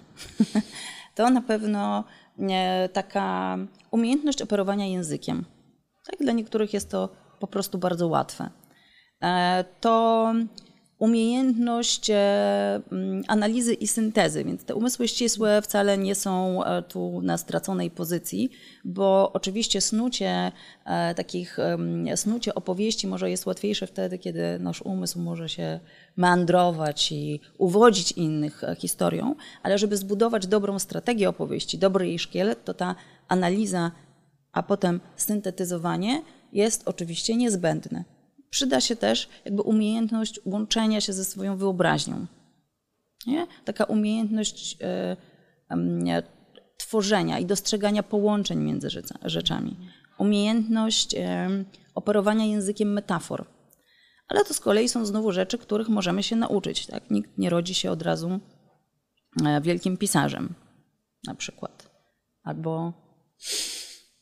[1.15, 2.03] to na pewno
[2.39, 3.57] e, taka
[3.91, 5.45] umiejętność operowania językiem.
[6.05, 8.49] Tak, dla niektórych jest to po prostu bardzo łatwe.
[9.23, 10.33] E, to
[10.99, 12.15] umiejętność e,
[12.91, 17.91] mm, analizy i syntezy, więc te umysły ścisłe wcale nie są e, tu na straconej
[17.91, 18.49] pozycji,
[18.85, 20.51] bo oczywiście snucie
[21.15, 21.57] takich,
[22.15, 25.79] snucie opowieści może jest łatwiejsze wtedy, kiedy nasz umysł może się
[26.17, 32.73] meandrować i uwodzić innych historią, ale żeby zbudować dobrą strategię opowieści, dobry jej szkielet, to
[32.73, 32.95] ta
[33.27, 33.91] analiza,
[34.51, 36.21] a potem syntetyzowanie
[36.53, 38.16] jest oczywiście niezbędne.
[38.49, 42.25] Przyda się też jakby umiejętność łączenia się ze swoją wyobraźnią.
[43.27, 43.47] Nie?
[43.65, 45.75] Taka umiejętność y,
[46.77, 48.89] tworzenia i dostrzegania połączeń między
[49.25, 49.77] rzeczami.
[50.17, 51.19] Umiejętność y,
[51.95, 53.45] operowania językiem metafor.
[54.27, 56.85] Ale to z kolei są znowu rzeczy, których możemy się nauczyć.
[56.85, 57.11] Tak?
[57.11, 58.39] Nikt nie rodzi się od razu
[59.45, 60.53] e, wielkim pisarzem,
[61.27, 61.89] na przykład.
[62.43, 62.93] Albo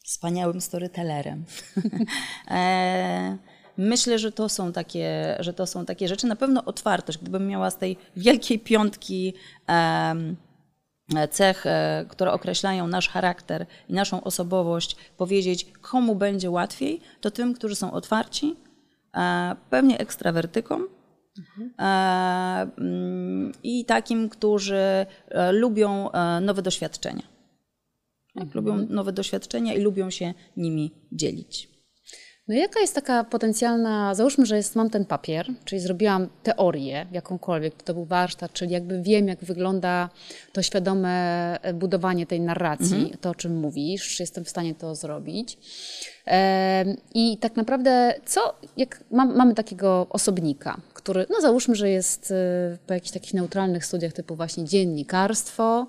[0.04, 1.46] wspaniałym storytellerem.
[3.78, 6.28] Myślę, że to, są takie, że to są takie rzeczy.
[6.28, 7.18] Na pewno otwartość.
[7.18, 9.34] Gdybym miała z tej wielkiej piątki
[11.32, 17.54] cech, e, które określają nasz charakter i naszą osobowość, powiedzieć, komu będzie łatwiej, to tym,
[17.54, 18.56] którzy są otwarci,
[19.16, 20.88] e, pewnie ekstrawertykom,
[21.38, 21.72] mhm.
[23.64, 25.06] I takim, którzy
[25.52, 26.10] lubią
[26.42, 27.24] nowe doświadczenia.
[28.36, 28.94] Tak, lubią mhm.
[28.94, 31.75] nowe doświadczenia i lubią się nimi dzielić.
[32.48, 37.84] No jaka jest taka potencjalna, załóżmy, że jest, mam ten papier, czyli zrobiłam teorię jakąkolwiek,
[37.84, 40.10] to był warsztat, czyli jakby wiem, jak wygląda
[40.54, 41.10] to świadome
[41.62, 43.18] e, budowanie tej narracji, mhm.
[43.22, 45.58] to o czym mówisz, jestem w stanie to zrobić.
[47.14, 52.78] I tak naprawdę, co, jak mam, mamy takiego osobnika, który, no załóżmy, że jest e,
[52.88, 55.88] po jakichś takich neutralnych studiach typu właśnie dziennikarstwo,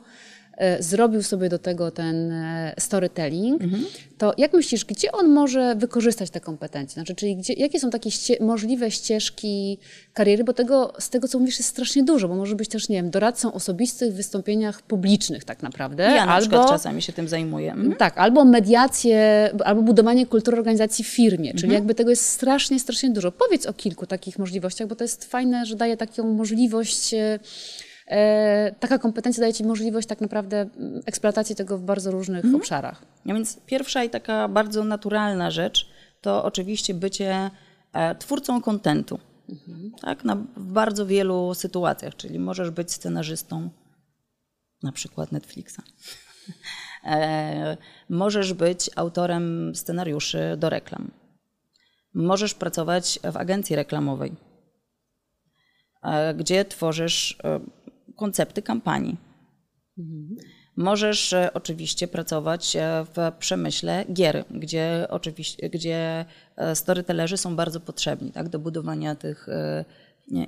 [0.81, 3.85] zrobił sobie do tego ten e, storytelling, mhm.
[4.19, 6.95] to jak myślisz, gdzie on może wykorzystać te kompetencje?
[6.95, 9.79] Znaczy, czyli gdzie, jakie są takie ście możliwe ścieżki
[10.13, 10.45] kariery?
[10.45, 13.11] Bo tego, z tego, co mówisz, jest strasznie dużo, bo może być też, nie wiem,
[13.11, 16.03] doradcą osobistych w wystąpieniach publicznych tak naprawdę.
[16.03, 17.73] Ja na albo, przykład czasami się tym zajmuję.
[17.73, 17.97] Mhm.
[17.97, 21.73] Tak, albo mediację, albo budowanie kultury organizacji w firmie, czyli mhm.
[21.73, 23.33] jakby tego jest strasznie, strasznie dużo.
[23.33, 27.39] Powiedz o kilku takich możliwościach, bo to jest fajne, że daje taką możliwość e, e,
[28.81, 32.55] taka kompetencja daje Ci możliwość tak naprawdę mm, eksploatacji tego w bardzo różnych Mhm.
[32.55, 33.03] obszarach.
[33.29, 35.89] A więc pierwsza i taka bardzo naturalna rzecz
[36.21, 37.51] to oczywiście bycie
[37.93, 39.19] e, twórcą kontentu.
[40.01, 43.71] Tak, na, w bardzo wielu sytuacjach, czyli możesz być scenarzystą,
[44.83, 45.81] na przykład Netflixa.
[47.05, 47.77] E,
[48.09, 51.11] możesz być autorem scenariuszy do reklam.
[52.15, 54.33] Możesz pracować w agencji reklamowej,
[56.03, 57.61] e, gdzie tworzysz e,
[58.17, 59.17] koncepty kampanii.
[60.77, 66.25] Możesz e, oczywiście pracować e, w przemyśle gier, gdzie, oczywiście, gdzie
[66.57, 69.47] e, storytellerzy są bardzo potrzebni tak, do budowania tych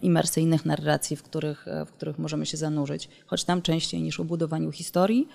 [0.02, 3.08] imersyjnych narracji, w których, w których możemy się zanurzyć.
[3.26, 5.28] Choć tam częściej niż o budowaniu historii,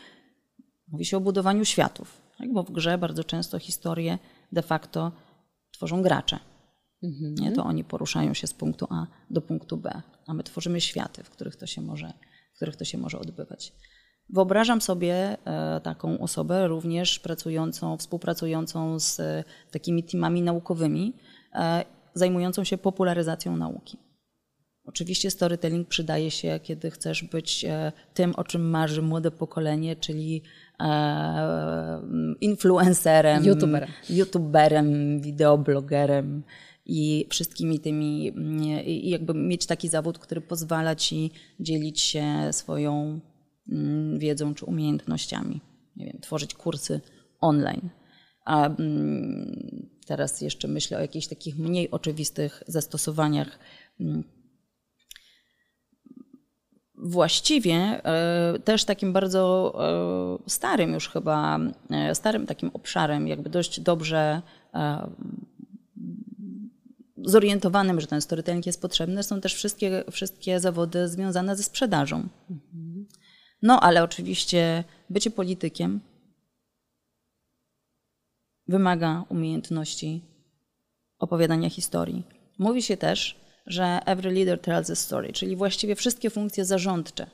[0.88, 4.18] mówi się o budowaniu światów, tak, bo w grze bardzo często historie
[4.52, 5.12] de facto
[5.72, 6.40] tworzą gracze.
[7.42, 11.24] Nie, to oni poruszają się z punktu A do punktu B, a my tworzymy światy,
[11.24, 12.14] w których to się może,
[12.54, 13.74] w których to się może odbywać.
[14.30, 21.14] Wyobrażam sobie e, taką osobę również pracującą, współpracującą z e, takimi teamami naukowymi,
[21.54, 23.98] e, zajmującą się popularyzacją nauki.
[24.86, 27.66] Oczywiście storytelling przydaje się, kiedy chcesz być
[28.14, 30.44] tym, o czym marzy młode pokolenie, czyli
[32.42, 33.90] influencerem, YouTuberem.
[34.10, 36.44] youtuberem, wideoblogerem
[36.86, 43.20] i wszystkimi tymi, mm, i jakby mieć taki zawód, który pozwala ci dzielić się swoją
[43.72, 45.62] mm, wiedzą czy umiejętnościami.
[45.96, 47.02] Nie wiem, tworzyć kursy
[47.42, 47.90] online.
[48.46, 53.60] A mm, teraz jeszcze myślę o jakichś takich mniej oczywistych zastosowaniach.
[56.96, 59.74] Właściwie e, też takim bardzo
[60.46, 64.42] e, starym już chyba, e, starym takim obszarem, jakby dość dobrze
[67.26, 72.30] zorientowanym, że ten storytelling jest potrzebny, są też wszystkie, wszystkie zawody związane ze sprzedażą.
[73.62, 76.00] No ale oczywiście bycie politykiem
[78.68, 80.22] wymaga umiejętności
[81.20, 82.24] opowiadania historii.
[82.60, 87.28] Mówi się też, że every leader tells a story, czyli właściwie wszystkie funkcje zarządcze.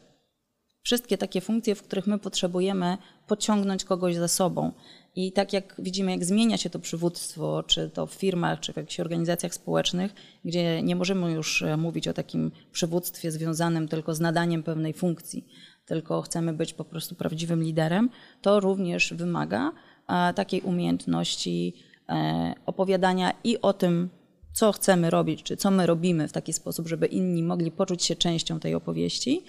[0.81, 2.97] Wszystkie takie funkcje, w których my potrzebujemy
[3.27, 4.71] pociągnąć kogoś za sobą.
[5.15, 8.77] I tak jak widzimy, jak zmienia się to przywództwo, czy to w firmach, czy w
[8.77, 10.13] jakichś organizacjach społecznych,
[10.45, 15.47] gdzie nie możemy już e, mówić o takim przywództwie związanym tylko z nadaniem pewnej funkcji,
[15.85, 18.09] tylko chcemy być po prostu prawdziwym liderem,
[18.41, 19.71] to również wymaga
[20.07, 21.73] e, takiej umiejętności
[22.09, 24.09] e, opowiadania i o tym,
[24.53, 28.15] co chcemy robić, czy co my robimy w taki sposób, żeby inni mogli poczuć się
[28.15, 29.43] częścią tej opowieści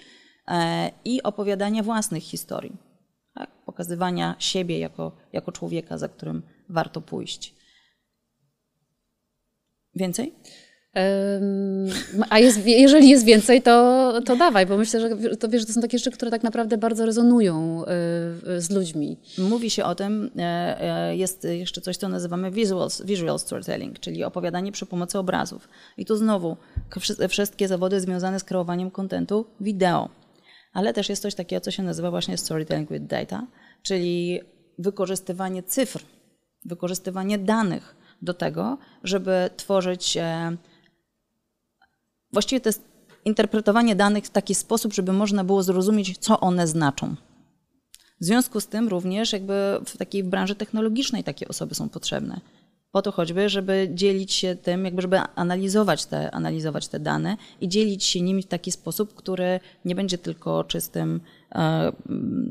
[1.05, 2.90] i opowiadania własnych historii.
[3.33, 3.49] Tak?
[3.65, 7.55] Pokazywania siebie jako, jako człowieka, za którym warto pójść.
[9.95, 10.33] Więcej?
[12.29, 15.81] A jest, jeżeli jest więcej, to, to dawaj, bo myślę, że to, wiesz, to są
[15.81, 19.17] takie rzeczy, które tak naprawdę bardzo rezonują y, z ludźmi.
[19.37, 24.23] Mówi się o tym, e, e, jest jeszcze coś, co nazywamy visual, visual storytelling, czyli
[24.23, 25.69] opowiadanie przy pomocy obrazów.
[25.97, 26.57] I tu znowu
[27.29, 30.09] wszystkie zawody związane z kreowaniem kontentu wideo.
[30.73, 33.47] Ale też jest coś takiego, co się nazywa właśnie storytelling with data,
[33.81, 34.39] czyli
[34.79, 36.03] wykorzystywanie cyfr,
[36.65, 40.57] wykorzystywanie danych do tego, żeby tworzyć e,
[42.33, 42.83] Właściwie to jest
[43.25, 47.15] interpretowanie danych w taki sposób, żeby można było zrozumieć, co one znaczą.
[48.21, 49.53] W związku z tym również jakby
[49.85, 52.41] w takiej branży technologicznej takie osoby są potrzebne.
[52.91, 57.69] Po to choćby, żeby dzielić się tym, jakby żeby analizować te, analizować te dane i
[57.69, 61.21] dzielić się nimi w taki sposób, który nie będzie tylko czystym
[61.55, 61.91] e,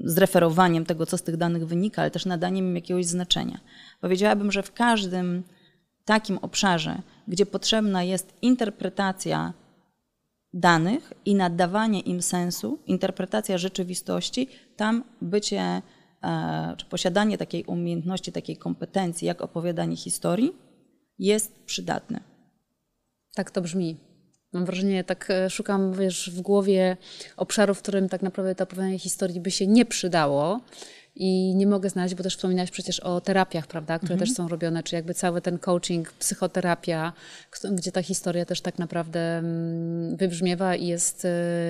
[0.05, 3.61] zreferowaniem tego, co z tych danych wynika, ale też nadaniem im jakiegoś znaczenia.
[4.01, 5.43] Powiedziałabym, że w każdym
[6.05, 9.53] takim obszarze, gdzie potrzebna jest interpretacja
[10.53, 15.83] danych i nadawanie im sensu, interpretacja rzeczywistości, tam bycie
[16.77, 20.53] czy posiadanie takiej umiejętności, takiej kompetencji, jak opowiadanie historii,
[21.19, 22.21] jest przydatne.
[23.35, 23.97] Tak to brzmi.
[24.53, 26.97] Mam wrażenie, tak e, szukam wiesz, w głowie
[27.37, 30.61] obszarów, w którym tak naprawdę to opowiadanie historii by się nie przydało.
[31.23, 34.83] I nie mogę znaleźć, bo też wspominałaś przecież o terapiach, prawda, które też są robione,
[34.83, 37.13] czy jakby cały ten coaching, psychoterapia,
[37.73, 41.29] gdzie ta historia też tak naprawdę mm, wybrzmiewa i jest, y,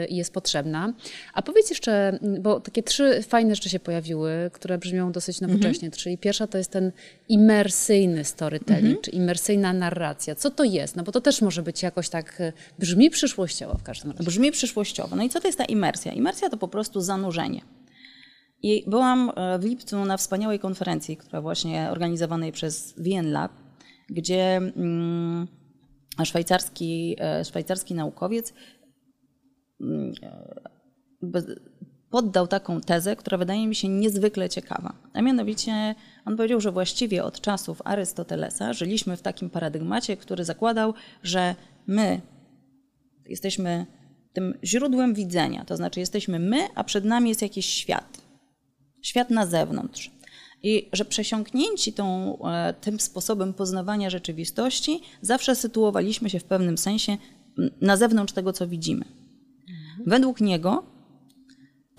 [0.08, 0.92] i jest potrzebna.
[1.34, 5.90] A powiedz jeszcze, mm, bo takie trzy fajne rzeczy się pojawiły, które brzmią dosyć nowocześnie,
[5.90, 6.92] czyli pierwsza to jest ten
[7.28, 10.34] imersyjny storytelling, czy imersyjna narracja.
[10.34, 10.96] Co to jest?
[10.96, 14.24] No bo to też może być jakoś tak, y, brzmi przyszłościowo w każdym razie.
[14.24, 15.16] Brzmi przyszłościowo.
[15.16, 16.12] No i co to jest ta imersja?
[16.12, 17.60] Imersja to po prostu zanurzenie.
[18.62, 23.52] I byłam e, w lipcu na wspaniałej konferencji, która właśnie organizowanej przez VN Lab,
[24.08, 25.48] gdzie mm,
[26.24, 28.52] szwajcarski, e, szwajcarski naukowiec
[29.80, 31.42] mm, e,
[32.10, 34.92] poddał taką tezę, która wydaje mi się niezwykle ciekawa.
[35.12, 35.94] A mianowicie
[36.24, 41.54] on powiedział, że właściwie od czasów Arystotelesa żyliśmy w takim paradygmacie, który zakładał, że
[41.86, 42.20] my
[43.26, 43.86] jesteśmy
[44.32, 48.19] tym źródłem widzenia, to znaczy jesteśmy my, a przed nami jest jakiś świat.
[49.02, 50.10] Świat na zewnątrz.
[50.62, 57.16] I że przesiąknięci tą, e, tym sposobem poznawania rzeczywistości, zawsze sytuowaliśmy się w pewnym sensie
[57.80, 59.04] na zewnątrz tego, co widzimy.
[60.06, 60.82] Według niego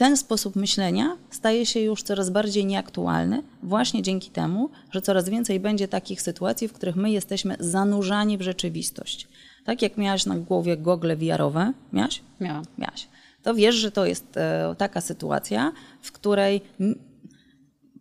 [0.02, 5.60] ten sposób myślenia staje się już coraz bardziej nieaktualny, właśnie dzięki temu, że coraz więcej
[5.60, 9.28] będzie takich sytuacji, w których my jesteśmy zanurzani w rzeczywistość.
[9.66, 12.22] Tak jak miałaś na głowie gogle wiarowe, miałaś?
[12.40, 12.64] Miałam.
[12.78, 13.08] Miałaś.
[13.44, 16.62] To wiesz, że to jest e, taka sytuacja, w której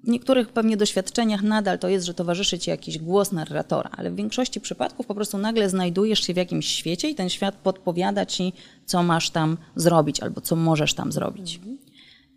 [0.04, 4.16] w niektórych pewnie doświadczeniach nadal to jest, że towarzyszy ci jakiś głos narratora, ale w
[4.16, 8.52] większości przypadków po prostu nagle znajdujesz się w jakimś świecie i ten świat podpowiada ci,
[8.86, 11.60] co masz tam zrobić albo co możesz tam zrobić.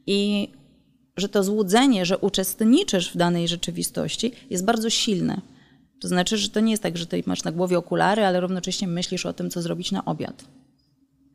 [0.08, 0.50] I
[1.18, 5.42] że to złudzenie, że uczestniczysz w danej rzeczywistości jest bardzo silne.
[6.02, 8.88] To znaczy, że to nie jest tak, że ty masz na głowie okulary, ale równocześnie
[8.88, 10.46] myślisz o tym, co zrobić na obiad.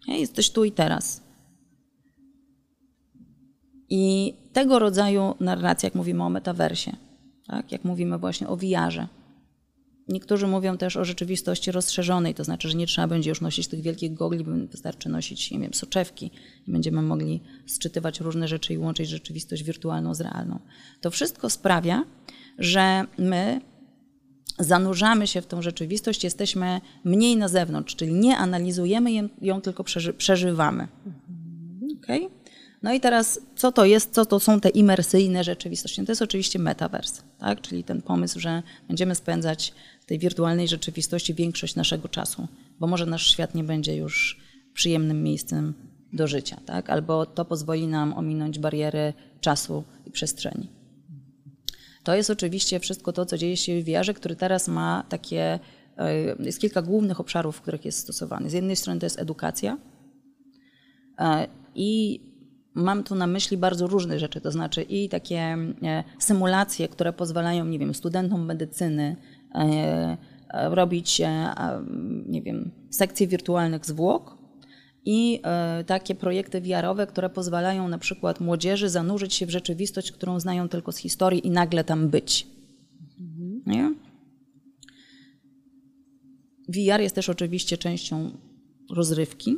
[0.09, 1.28] Jesteś tu i teraz.
[3.91, 6.97] I tego rodzaju narracja, jak mówimy o metaversie,
[7.47, 7.73] tak?
[7.73, 9.07] jak mówimy właśnie o VR-ze.
[10.09, 13.81] Niektórzy mówią też o rzeczywistości rozszerzonej, to znaczy, że nie trzeba będzie już nosić tych
[13.81, 16.31] wielkich gogli, wystarczy nosić, nie wiem, soczewki
[16.67, 20.59] i będziemy mogli sczytywać różne rzeczy i łączyć rzeczywistość wirtualną z realną.
[21.01, 22.05] To wszystko sprawia,
[22.59, 23.61] że my
[24.59, 29.85] zanurzamy się w tą rzeczywistość, jesteśmy mniej na zewnątrz, czyli nie analizujemy ją, tylko
[30.19, 30.89] przeżywamy.
[32.03, 32.21] Okay?
[32.83, 36.01] No i teraz, co to jest, co to są te imersyjne rzeczywistości?
[36.01, 37.61] No to jest oczywiście metavers, tak?
[37.61, 42.49] czyli ten pomysł, że będziemy spędzać w tej wirtualnej rzeczywistości większość naszego czasu,
[42.81, 44.41] bo może nasz świat nie będzie już
[44.75, 45.75] przyjemnym miejscem
[46.13, 46.91] do życia, tak?
[46.91, 50.69] albo to pozwoli nam ominąć bariery czasu i przestrzeni.
[52.05, 55.59] To jest oczywiście wszystko to, co dzieje się w VR, który teraz ma takie,
[55.97, 58.51] e, jest kilka głównych obszarów, w których jest stosowany.
[58.51, 59.79] Z jednej strony to jest edukacja
[61.19, 62.21] e, i
[62.75, 67.65] Mam tu na myśli bardzo różne rzeczy, to znaczy i takie e, symulacje, które pozwalają,
[67.65, 69.17] nie wiem, studentom medycyny
[69.55, 70.17] e,
[70.51, 71.21] e, robić,
[72.27, 74.39] nie wiem, sekcje wirtualnych zwłok
[75.05, 75.43] i
[75.87, 80.93] takie projekty VR-owe, które pozwalają na przykład młodzieży zanurzyć się w rzeczywistość, którą znają tylko
[80.93, 82.47] z historii i nagle tam być.
[83.67, 83.95] Nie?
[86.69, 88.31] VR jest też oczywiście częścią
[88.97, 89.57] rozrywki,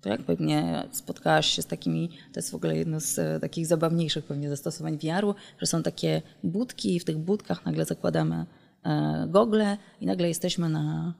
[0.00, 0.22] tak?
[0.22, 4.48] Pewnie spotkałaś się z takimi, to jest w ogóle jedno z e, takich zabawniejszych pewnie
[4.48, 8.46] zastosowań VR-u, że są takie budki i w tych budkach nagle zakładamy
[8.84, 11.14] e, gogle i nagle jesteśmy na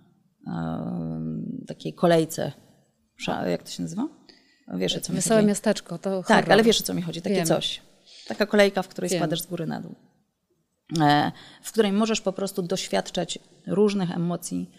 [0.46, 2.52] e, takiej kolejce.
[3.46, 4.08] Jak to się nazywa?
[4.74, 5.46] Wiesz, o co mi chodzi?
[5.46, 6.52] miasteczko, to Tak, horror.
[6.52, 7.46] ale wiesz, o co mi chodzi, takie Wiem.
[7.46, 7.82] coś.
[8.28, 9.18] Taka kolejka, w której Wiem.
[9.20, 9.94] spadasz z góry na dół.
[11.62, 14.70] W której możesz po prostu doświadczać różnych emocji,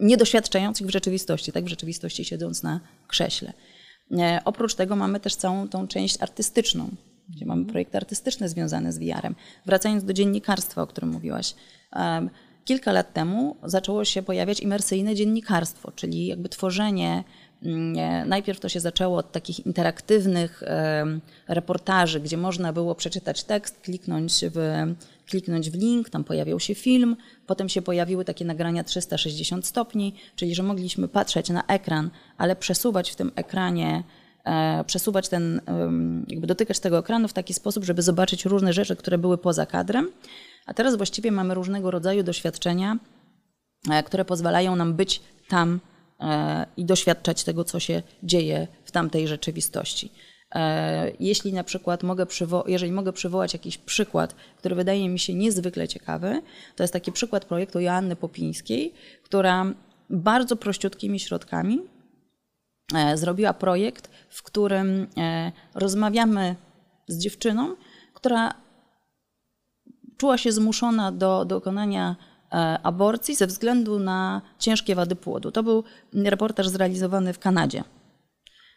[0.00, 3.52] niedoświadczających w rzeczywistości, tak w rzeczywistości siedząc na krześle.
[4.18, 6.90] E, oprócz tego mamy też całą tą część artystyczną,
[7.28, 9.34] gdzie mamy projekty artystyczne związane z VR-em.
[9.66, 11.54] Wracając do dziennikarstwa, o którym mówiłaś.
[12.64, 17.24] Kilka lat temu zaczęło się pojawiać imersyjne dziennikarstwo, czyli jakby tworzenie
[17.62, 20.62] mm, Najpierw to się zaczęło od takich interaktywnych
[21.48, 24.86] reportaży, gdzie można było przeczytać tekst, kliknąć w
[25.26, 30.54] kliknąć w link, tam pojawiał się film, potem się pojawiły takie nagrania 360 stopni, czyli
[30.54, 34.02] że mogliśmy patrzeć na ekran, ale przesuwać w tym ekranie,
[34.44, 35.60] e, przesuwać ten,
[36.28, 40.10] jakby dotykać tego ekranu w taki sposób, żeby zobaczyć różne rzeczy, które były poza kadrem.
[40.66, 42.98] A teraz właściwie mamy różnego rodzaju doświadczenia,
[43.90, 45.80] e, które pozwalają nam być tam
[46.20, 50.10] e, i doświadczać tego, co się dzieje w tamtej rzeczywistości.
[50.56, 55.34] E, jeśli na przykład mogę przywo- jeżeli mogę przywołać jakiś przykład, który wydaje mi się
[55.34, 56.42] niezwykle ciekawy,
[56.76, 59.66] to jest taki przykład projektu Joanny Popińskiej, która
[60.10, 61.80] bardzo prościutkimi środkami
[62.94, 66.56] e, zrobiła projekt, w którym e, rozmawiamy
[67.08, 67.76] z dziewczyną,
[68.14, 68.54] która
[70.16, 72.16] czuła się zmuszona do dokonania
[72.82, 75.50] aborcji ze względu na ciężkie wady płodu.
[75.50, 75.84] To był
[76.14, 77.84] reportaż zrealizowany w Kanadzie,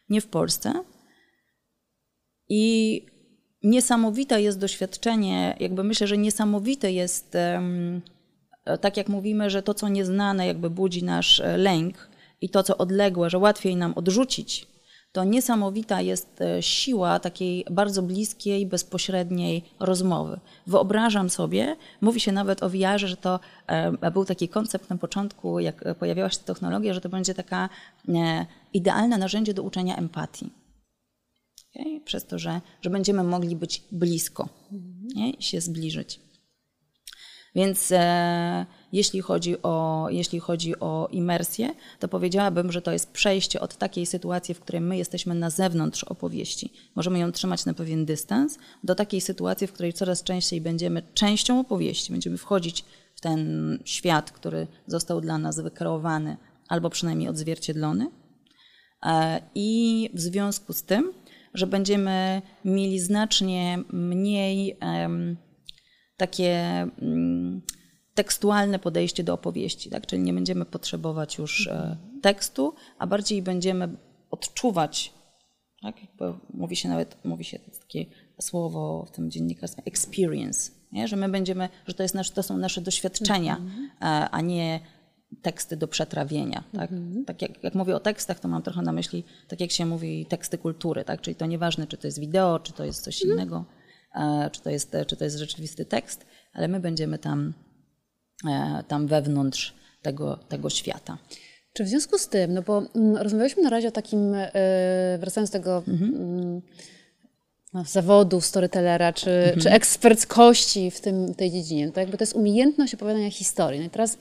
[0.10, 0.74] nie w Polsce.
[2.50, 3.06] I
[3.64, 7.38] niesamowite jest doświadczenie, jakby myślę, że niesamowite jest,
[8.82, 12.10] tak jak mówimy, że to, co nieznane, jakby budzi nasz e, lęk
[12.42, 14.68] i to, co odległe, że łatwiej nam odrzucić,
[15.12, 20.40] to niesamowita jest e, siła takiej bardzo bliskiej, bezpośredniej rozmowy.
[20.68, 25.60] Wyobrażam sobie, mówi się nawet o VR, że to e, był taki koncept na początku,
[25.60, 27.70] jak pojawiała się technologia, że to będzie taka
[28.10, 30.50] e, idealne narzędzie do uczenia empatii.
[32.06, 34.50] Przez to, że, że będziemy mogli być blisko
[35.16, 35.32] nie?
[35.32, 36.20] i się zbliżyć.
[37.56, 41.70] Więc e, jeśli, chodzi o, jeśli chodzi o imersję,
[42.00, 46.04] to powiedziałabym, że to jest przejście od takiej sytuacji, w której my jesteśmy na zewnątrz
[46.04, 51.02] opowieści, możemy ją trzymać na pewien dystans, do takiej sytuacji, w której coraz częściej będziemy
[51.14, 58.08] częścią opowieści, będziemy wchodzić w ten świat, który został dla nas wykreowany albo przynajmniej odzwierciedlony.
[59.06, 61.14] E, I w związku z tym,
[61.54, 64.78] że będziemy mieli znacznie mniej
[66.18, 67.62] takie mm,
[68.14, 70.08] tekstualne podejście do opowieści, tak?
[70.08, 73.98] czyli nie będziemy potrzebować już e, tekstu, a bardziej będziemy
[74.32, 75.14] odczuwać,
[75.82, 75.96] tak?
[76.54, 78.06] mówi się nawet, mówi się takie
[78.42, 81.08] słowo w tym dziennikarstwie, experience, nie?
[81.08, 83.90] że my będziemy, że to, jest nasz, to są nasze doświadczenia, mhm.
[84.00, 84.80] a, a nie
[85.42, 86.64] teksty do przetrawienia.
[86.74, 87.26] Tak, mhm.
[87.26, 90.26] tak jak, jak, mówię o tekstach, to mam trochę na myśli, tak jak się mówi,
[90.26, 91.22] teksty kultury, tak?
[91.22, 93.40] czyli to nieważne, czy to jest wideo, czy to jest coś mhm.
[93.40, 93.66] innego
[94.52, 97.54] czy to jest, czy to jest rzeczywisty tekst, ale my będziemy tam,
[98.48, 101.18] e, tam wewnątrz tego, tego świata.
[101.74, 105.50] Czy w związku z tym, no bo mm, rozmawialiśmy na razie o takim, e, wracając
[105.50, 106.16] do tego mhm.
[106.16, 106.62] Mm,
[107.74, 109.60] no, zawodu storytellera, czy, mhm.
[109.60, 113.80] czy eksperckości w tym, tej dziedzinie, to jakby to jest umiejętność opowiadania historii.
[113.80, 114.18] No i teraz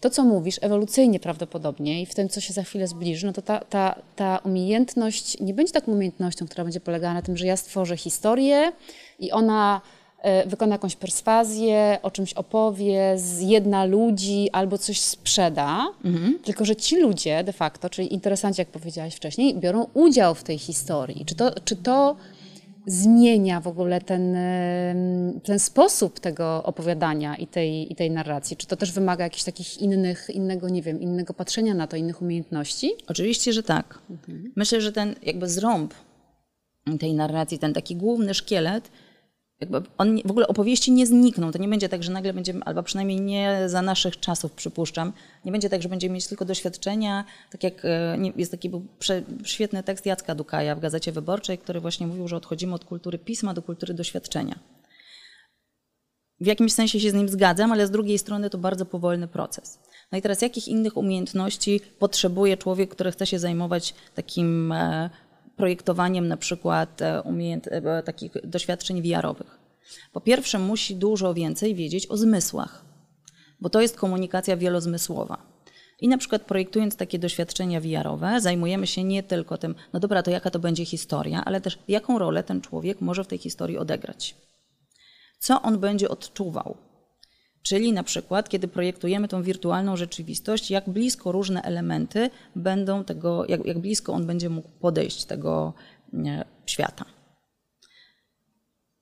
[0.00, 3.42] to, co mówisz, ewolucyjnie prawdopodobnie i w tym, co się za chwilę zbliży, no to
[3.42, 7.56] ta, ta, ta umiejętność nie będzie taką umiejętnością, która będzie polegała na tym, że ja
[7.56, 8.72] stworzę historię
[9.18, 9.80] i ona
[10.22, 16.38] e, wykona jakąś perswazję, o czymś opowie, zjedna ludzi albo coś sprzeda, mhm.
[16.44, 20.58] tylko że ci ludzie de facto, czyli interesanci, jak powiedziałaś wcześniej, biorą udział w tej
[20.58, 21.24] historii.
[21.24, 22.16] Czy to, czy to
[22.86, 24.36] zmienia w ogóle ten,
[25.44, 28.56] ten sposób tego opowiadania i tej, i tej narracji?
[28.56, 32.22] Czy to też wymaga jakichś takich innych, innego, nie wiem, innego patrzenia na to, innych
[32.22, 32.90] umiejętności?
[33.06, 33.98] Oczywiście, że tak.
[34.10, 34.52] Mhm.
[34.56, 35.94] Myślę, że ten jakby zrąb
[37.00, 38.90] tej narracji, ten taki główny szkielet
[39.60, 41.52] jakby on w ogóle opowieści nie znikną.
[41.52, 45.12] To nie będzie tak, że nagle będziemy, albo przynajmniej nie za naszych czasów przypuszczam,
[45.44, 49.22] nie będzie tak, że będziemy mieć tylko doświadczenia, tak jak e, jest taki był prze,
[49.44, 53.54] świetny tekst Jacka Dukaja w Gazecie Wyborczej, który właśnie mówił, że odchodzimy od kultury pisma
[53.54, 54.58] do kultury doświadczenia.
[56.40, 59.78] W jakimś sensie się z nim zgadzam, ale z drugiej strony to bardzo powolny proces.
[60.12, 65.10] No i teraz jakich innych umiejętności potrzebuje człowiek, który chce się zajmować takim e,
[65.60, 69.58] projektowaniem na przykład e, umiejęt, e, takich doświadczeń VR-owych.
[70.12, 72.84] Po pierwsze, musi dużo więcej wiedzieć o zmysłach,
[73.60, 75.50] bo to jest komunikacja wielozmysłowa.
[76.00, 80.30] I na przykład projektując takie doświadczenia VR-owe, zajmujemy się nie tylko tym, no dobra, to
[80.30, 84.36] jaka to będzie historia, ale też jaką rolę ten człowiek może w tej historii odegrać.
[85.38, 86.76] Co on będzie odczuwał,
[87.62, 93.66] Czyli na przykład, kiedy projektujemy tą wirtualną rzeczywistość, jak blisko różne elementy będą tego, jak,
[93.66, 95.74] jak blisko on będzie mógł podejść tego
[96.12, 97.04] nie, świata.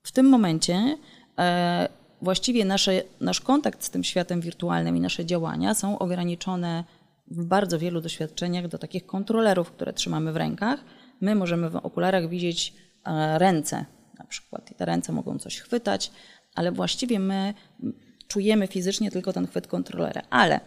[0.03, 0.97] W tym momencie
[1.39, 1.89] e,
[2.23, 6.85] właściwie nasze, nasz kontakt z tym światem wirtualnym i nasze działania są ograniczone
[7.31, 10.81] w bardzo wielu doświadczeniach do takich kontrolerów, które trzymamy w rękach.
[11.21, 13.85] My możemy w okularach widzieć e, ręce
[14.19, 16.11] na przykład i te ręce mogą coś chwytać,
[16.55, 17.55] ale właściwie my
[18.29, 20.23] czujemy fizycznie tylko ten chwyt kontrolera.
[20.31, 20.61] Ale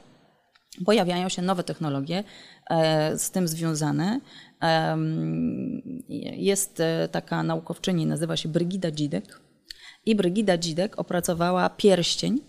[0.86, 2.24] pojawiają się nowe technologie
[2.70, 4.20] e, z tym związane.
[6.38, 9.42] Jest e, taka naukowczyni, nazywa się Brygida Dzidek.
[10.06, 12.40] I Brygida Dzidek opracowała pierścień,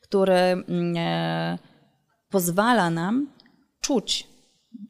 [0.00, 1.58] który mm, e,
[2.30, 3.28] pozwala nam
[3.80, 4.26] czuć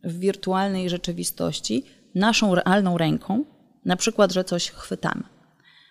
[0.04, 3.44] w wirtualnej rzeczywistości naszą realną ręką,
[3.84, 5.22] na przykład, że coś chwytamy.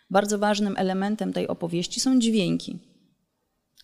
[0.10, 2.89] Bardzo ważnym elementem tej opowieści są dźwięki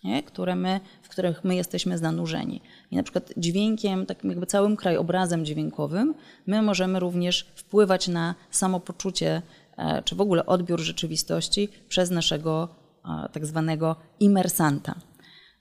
[0.04, 0.22] nie?
[0.22, 2.60] Które my, w których my jesteśmy zanurzeni.
[2.90, 6.14] I na przykład dźwiękiem, takim jakby całym krajobrazem dźwiękowym,
[6.46, 9.42] my możemy również wpływać na samopoczucie,
[9.76, 12.68] e, czy w ogóle odbiór rzeczywistości przez naszego
[13.04, 14.94] e, tak zwanego imersanta.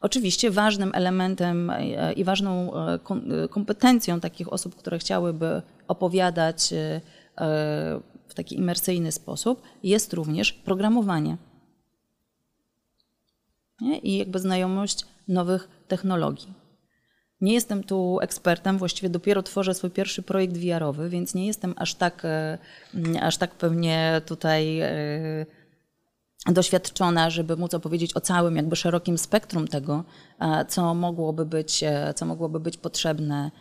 [0.01, 2.71] Oczywiście ważnym elementem e, i ważną
[3.49, 6.73] kompetencją takich osób, które chciałyby opowiadać
[8.27, 11.37] w taki imersyjny sposób, jest również programowanie
[13.81, 13.99] nie?
[13.99, 16.65] i jakby znajomość nowych technologii.
[17.41, 21.95] Nie jestem tu ekspertem, właściwie dopiero tworzę swój pierwszy projekt VR-owy, więc nie jestem aż
[21.95, 22.57] tak, e,
[23.21, 25.45] aż tak pewnie tutaj e,
[26.47, 30.03] doświadczona, żeby móc opowiedzieć o całym jakby szerokim spektrum tego,
[30.67, 33.51] co mogłoby być, e, co mogłoby być potrzebne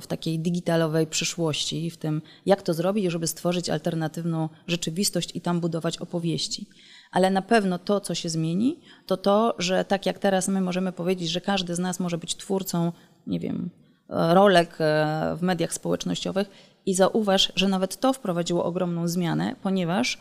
[0.00, 5.60] w takiej digitalowej przyszłości, w tym jak to zrobić, żeby stworzyć alternatywną rzeczywistość i tam
[5.60, 6.66] budować opowieści.
[7.12, 10.92] Ale na pewno to, co się zmieni, to to, że tak jak teraz my możemy
[10.92, 12.92] powiedzieć, że każdy z nas może być twórcą,
[13.26, 13.70] nie wiem,
[14.08, 16.50] rolek e, w mediach społecznościowych
[16.86, 20.18] i zauważ, że nawet to wprowadziło ogromną zmianę, ponieważ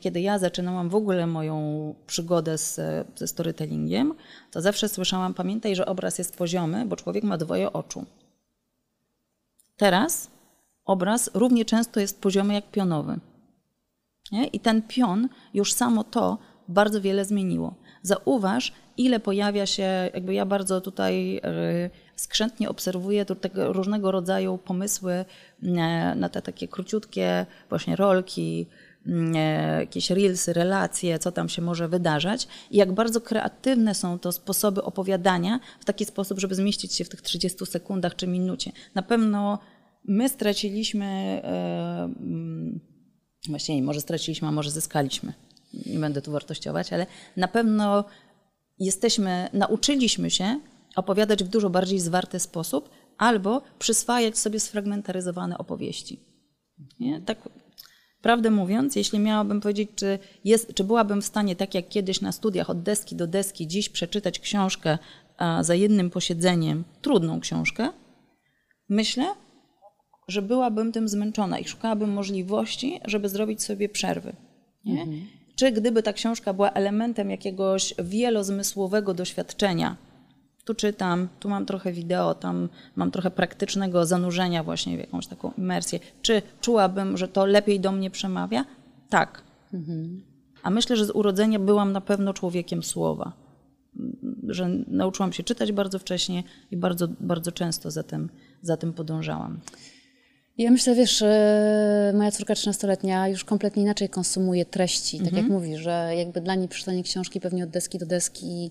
[0.00, 2.80] kiedy ja zaczynałam w ogóle moją przygodę z,
[3.16, 4.14] ze storytellingiem,
[4.50, 8.04] to zawsze słyszałam, pamiętaj, że obraz jest poziomy, bo człowiek ma dwoje oczu.
[9.76, 10.30] Teraz
[10.84, 13.18] obraz równie często jest poziomy jak pionowy.
[14.32, 14.46] Nie?
[14.46, 17.74] I ten pion, już samo to bardzo wiele zmieniło.
[18.02, 25.12] Zauważ, ile pojawia się, jakby ja bardzo tutaj e, skrzętnie obserwuję tego różnego rodzaju pomysły
[25.12, 25.24] e,
[26.16, 28.66] na te takie króciutkie właśnie rolki,
[29.06, 34.32] e, jakieś reelsy, relacje, co tam się może wydarzać i jak bardzo kreatywne są to
[34.32, 38.72] sposoby opowiadania w taki sposób, żeby zmieścić się w tych 30 sekundach czy minucie.
[38.94, 39.58] Na pewno
[40.04, 41.42] my straciliśmy,
[43.44, 45.32] e, mm, właściwie może straciliśmy, a może zyskaliśmy.
[45.86, 48.04] Nie będę tu wartościować, ale na pewno
[48.78, 50.60] jesteśmy, nauczyliśmy się
[50.96, 56.20] opowiadać w dużo bardziej zwarty sposób albo przyswajać sobie sfragmentaryzowane opowieści.
[57.00, 57.20] Nie?
[57.20, 57.48] Tak
[58.22, 62.32] Prawdę mówiąc, jeśli miałabym powiedzieć, czy, jest, czy byłabym w stanie, tak jak kiedyś na
[62.32, 64.98] studiach, od deski do deski, dziś przeczytać książkę
[65.60, 67.88] za jednym posiedzeniem, trudną książkę,
[68.88, 69.34] myślę,
[70.28, 74.32] że byłabym tym zmęczona i szukałabym możliwości, żeby zrobić sobie przerwy.
[74.86, 75.26] Mhm.
[75.56, 79.96] Czy gdyby ta książka była elementem jakiegoś wielozmysłowego doświadczenia,
[80.64, 85.52] tu czytam, tu mam trochę wideo, tam mam trochę praktycznego zanurzenia właśnie w jakąś taką
[85.58, 86.00] imersję.
[86.22, 88.64] Czy czułabym, że to lepiej do mnie przemawia?
[89.08, 89.42] Tak.
[89.74, 90.22] Mhm.
[90.62, 93.32] A myślę, że z urodzenia byłam na pewno człowiekiem słowa.
[94.48, 98.30] Że nauczyłam się czytać bardzo wcześnie i bardzo, bardzo często za tym,
[98.62, 99.60] za tym podążałam.
[100.58, 101.24] Ja myślę, wiesz,
[102.14, 105.18] moja córka 13-letnia już kompletnie inaczej konsumuje treści.
[105.18, 105.42] Tak mhm.
[105.42, 108.70] jak mówisz, że jakby dla niej przeczytanie książki pewnie od deski do deski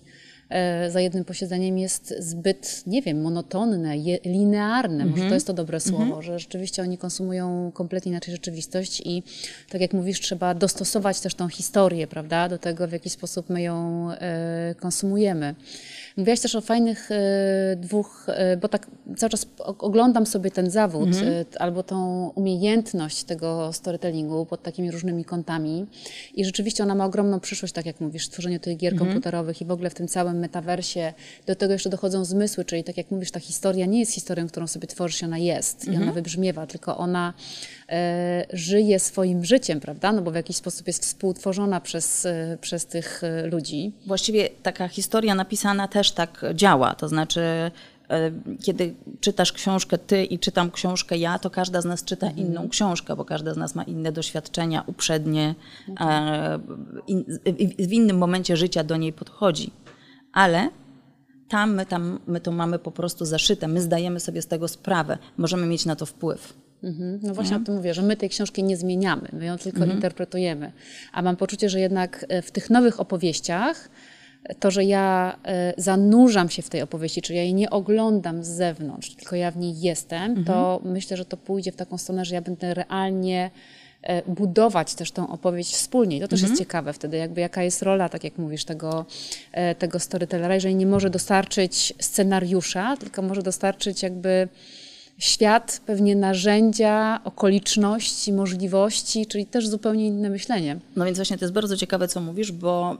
[0.52, 5.18] E, za jednym posiedzeniem jest zbyt, nie wiem, monotonne, je, linearne, mm -hmm.
[5.18, 5.90] może to jest to dobre mhm.
[5.90, 6.26] słowo, mm -hmm.
[6.26, 9.24] że rzeczywiście oni konsumują kompletnie inaczej rzeczywistość i
[9.70, 13.62] tak jak mówisz, trzeba dostosować też tą historię, prawda, do tego, w jaki sposób my
[13.62, 15.56] ją e, konsumujemy.
[16.18, 18.88] Mówiłaś też o fajnych e, dwóch, e, bo tak
[19.18, 21.28] cały czas oglądam sobie ten zawód mhm.
[21.28, 25.86] e, albo tą umiejętność tego storytellingu pod takimi różnymi kątami
[26.34, 29.10] i rzeczywiście ona ma ogromną przyszłość, tak jak mówisz, w tworzeniu tych gier mhm.
[29.10, 31.14] komputerowych i w ogóle w tym całym metaversie.
[31.46, 34.68] Do tego jeszcze dochodzą zmysły, czyli tak jak mówisz, ta historia nie jest historią, którą
[34.68, 36.14] sobie tworzysz, ona jest i ona mhm.
[36.14, 37.34] wybrzmiewa, tylko ona
[38.54, 40.12] żyje swoim życiem, prawda?
[40.12, 43.22] No bo w jakiś sposób jest współtworzona przez, e, przez tych
[43.52, 43.92] ludzi.
[44.08, 46.96] Właściwie taka historia napisana też tak działa.
[46.96, 47.72] To znaczy, e,
[48.64, 52.48] kiedy czytasz książkę ty i czytam książkę ja, to każda z nas czyta mhm.
[52.48, 55.56] inną książkę, bo każda z nas ma inne doświadczenia, uprzednie,
[55.90, 56.62] mhm.
[57.80, 59.72] w innym momencie życia do niej podchodzi.
[60.34, 60.70] Ale
[61.50, 65.18] tam my, tam my to mamy po prostu zaszyte, my zdajemy sobie z tego sprawę,
[65.38, 66.61] możemy mieć na to wpływ.
[66.84, 67.20] Mhm.
[67.24, 69.98] No właśnie o tym mówię, że my tej książki nie zmieniamy, my ją tylko mhm.
[69.98, 70.72] interpretujemy.
[71.14, 73.90] A mam poczucie, że jednak e, w tych nowych opowieściach
[74.60, 78.48] to, że ja e, zanurzam się w tej opowieści, czy ja jej nie oglądam z
[78.48, 80.46] zewnątrz, tylko ja w niej jestem, mhm.
[80.46, 83.52] to myślę, że to pójdzie w taką stronę, że ja będę realnie
[84.02, 86.18] e, budować też tą opowieść wspólnie.
[86.18, 86.52] I to też mhm.
[86.52, 89.06] jest ciekawe wtedy, jakby jaka jest rola, tak jak mówisz, tego,
[89.52, 94.48] e, tego storytellera, jeżeli nie może dostarczyć scenariusza, tylko może dostarczyć jakby
[95.18, 100.80] świat, pewnie narzędzia, okoliczności, możliwości, czyli też zupełnie inne myślenie.
[100.96, 102.98] No więc właśnie to jest bardzo ciekawe, co mówisz, bo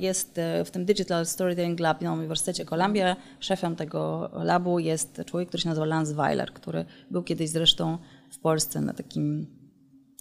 [0.00, 5.48] jest e, w tym Digital Storytelling Lab na Uniwersytecie Columbia, szefem tego labu jest człowiek,
[5.48, 7.98] który się nazywa Lance Weiler, który był kiedyś zresztą
[8.30, 9.46] w Polsce na takim,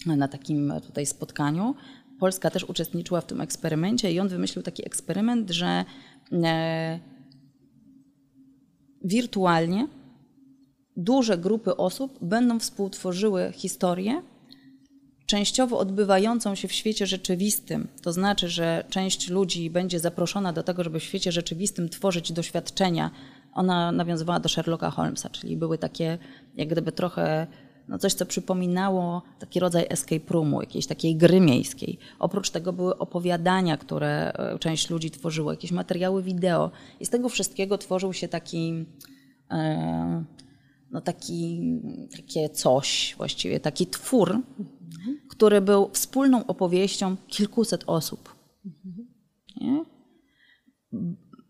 [0.06, 1.76] na takim tutaj spotkaniu.
[2.20, 5.86] Polska też uczestniczyła w tym eksperymencie i on wymyślił taki eksperyment, że
[6.44, 7.00] e,
[9.04, 9.88] wirtualnie
[10.98, 14.22] duże grupy osób będą współtworzyły historię,
[15.26, 17.88] częściowo odbywającą się w świecie rzeczywistym.
[18.02, 23.12] To znaczy, że część ludzi będzie zaproszona do tego, żeby w świecie rzeczywistym tworzyć doświadczenia.
[23.54, 26.18] Ona nawiązywała do Sherlocka Holmesa, czyli były takie,
[26.56, 27.48] jak gdyby trochę
[27.88, 31.98] no coś, co przypominało taki rodzaj escape roomu, jakiejś takiej gry miejskiej.
[32.20, 36.72] Oprócz tego były opowiadania, które e, część ludzi tworzyło, jakieś materiały wideo.
[37.00, 38.86] I z tego wszystkiego tworzył się taki.
[39.52, 40.24] E,
[40.94, 41.62] no taki,
[42.16, 44.42] takie coś właściwie, taki twór,
[45.30, 48.36] który był wspólną opowieścią kilkuset osób.
[49.62, 49.86] Nie?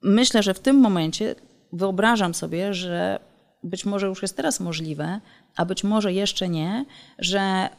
[0.04, 1.36] Myślę, że w tym momencie
[1.74, 3.20] wyobrażam sobie, że
[3.64, 5.20] być może już jest teraz możliwe,
[5.56, 6.86] a być może jeszcze nie,
[7.20, 7.70] że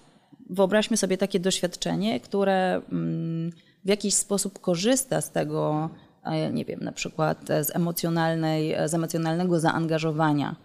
[0.50, 3.50] wyobraźmy sobie takie doświadczenie, które mm,
[3.84, 5.90] w jakiś sposób korzysta z tego,
[6.24, 10.56] e, nie wiem, na przykład z, emocjonalnej, z emocjonalnego zaangażowania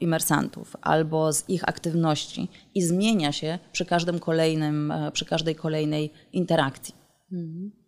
[0.00, 6.12] imersantów albo z ich aktywności i zmienia się przy każdym kolejnym, e, przy każdej kolejnej
[6.32, 6.94] interakcji.
[7.32, 7.82] Mhm.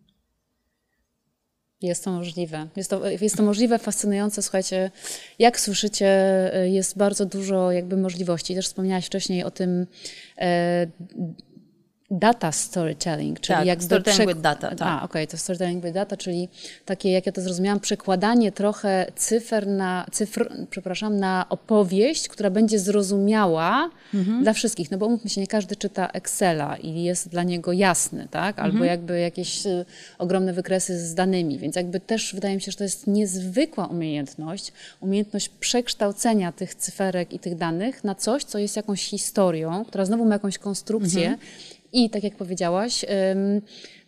[1.81, 2.67] Jest to możliwe.
[2.75, 4.41] Jest to, jest to możliwe, fascynujące.
[4.41, 4.91] Słuchajcie,
[5.39, 8.55] jak słyszycie, jest bardzo dużo jakby możliwości.
[8.55, 9.87] Też wspomniałaś wcześniej o tym
[10.37, 10.87] e,
[12.11, 13.85] data storytelling, czyli tak, jakby...
[13.85, 14.69] storytelling with data.
[14.69, 14.81] Tak.
[14.81, 16.49] A, okej, okay, to storytelling with data, czyli
[16.85, 22.79] takie, jak ja to zrozumiałam, przekładanie trochę cyfr na, cyfr, przepraszam, na opowieść, która będzie
[22.79, 24.43] zrozumiała mhm.
[24.43, 24.91] dla wszystkich.
[24.91, 28.59] No bo umówmy się, nie każdy czyta Excela i jest dla niego jasny, tak?
[28.59, 28.91] Albo mhm.
[28.91, 29.85] jakby jakieś y,
[30.17, 34.73] ogromne wykresy z danymi, więc jakby też wydaje mi się, że to jest niezwykła umiejętność,
[35.01, 40.25] umiejętność przekształcenia tych cyferek i tych danych na coś, co jest jakąś historią, która znowu
[40.25, 41.39] ma jakąś konstrukcję, mhm
[41.95, 43.05] i tak jak powiedziałaś,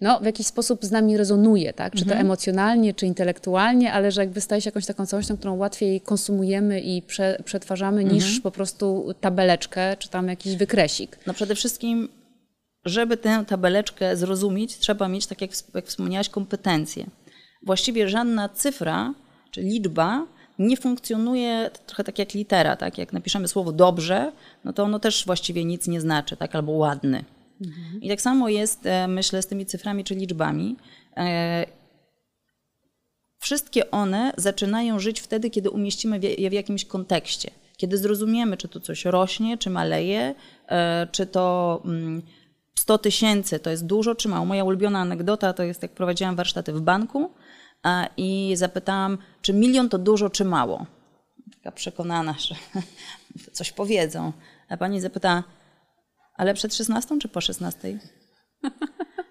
[0.01, 1.93] no, w jakiś sposób z nami rezonuje, tak?
[1.93, 2.25] czy to mhm.
[2.25, 7.01] emocjonalnie, czy intelektualnie, ale że jakby staje się jakąś taką całością, którą łatwiej konsumujemy i
[7.01, 8.15] prze, przetwarzamy mhm.
[8.15, 11.19] niż po prostu tabeleczkę, czy tam jakiś wykresik.
[11.27, 12.09] No przede wszystkim,
[12.85, 17.05] żeby tę tabeleczkę zrozumieć, trzeba mieć, tak jak, jak wspomniałaś, kompetencje.
[17.65, 19.13] Właściwie żadna cyfra,
[19.51, 20.27] czy liczba
[20.59, 22.97] nie funkcjonuje trochę tak jak litera, tak?
[22.97, 24.31] Jak napiszemy słowo dobrze,
[24.63, 26.55] no to ono też właściwie nic nie znaczy, tak?
[26.55, 27.23] Albo ładny.
[27.61, 28.01] Mhm.
[28.01, 30.75] I tak samo jest, e, myślę, z tymi cyframi czy liczbami.
[31.17, 31.65] E,
[33.39, 37.51] wszystkie one zaczynają żyć wtedy, kiedy umieścimy je w jakimś kontekście.
[37.77, 40.35] Kiedy zrozumiemy, czy to coś rośnie, czy maleje,
[40.67, 41.81] e, czy to
[42.75, 44.45] 100 mm, tysięcy to jest dużo, czy mało.
[44.45, 47.31] Moja ulubiona anegdota to jest, jak prowadziłam warsztaty w banku
[48.17, 50.85] i zapytałam, czy milion to dużo, czy mało.
[51.55, 52.55] Taka przekonana, że
[53.57, 54.33] coś powiedzą.
[54.69, 55.43] A pani zapytała,
[56.37, 57.99] ale przed 16 czy po 16?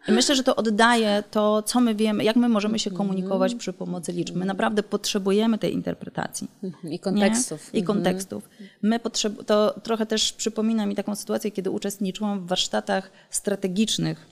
[0.08, 3.72] I myślę, że to oddaje to, co my wiemy, jak my możemy się komunikować przy
[3.72, 4.36] pomocy liczb.
[4.36, 6.48] My naprawdę potrzebujemy tej interpretacji.
[6.84, 7.72] I kontekstów.
[7.72, 7.80] Nie?
[7.80, 8.48] I kontekstów.
[8.82, 14.26] My potrzeb- to trochę też przypomina mi taką sytuację, kiedy uczestniczyłam w warsztatach strategicznych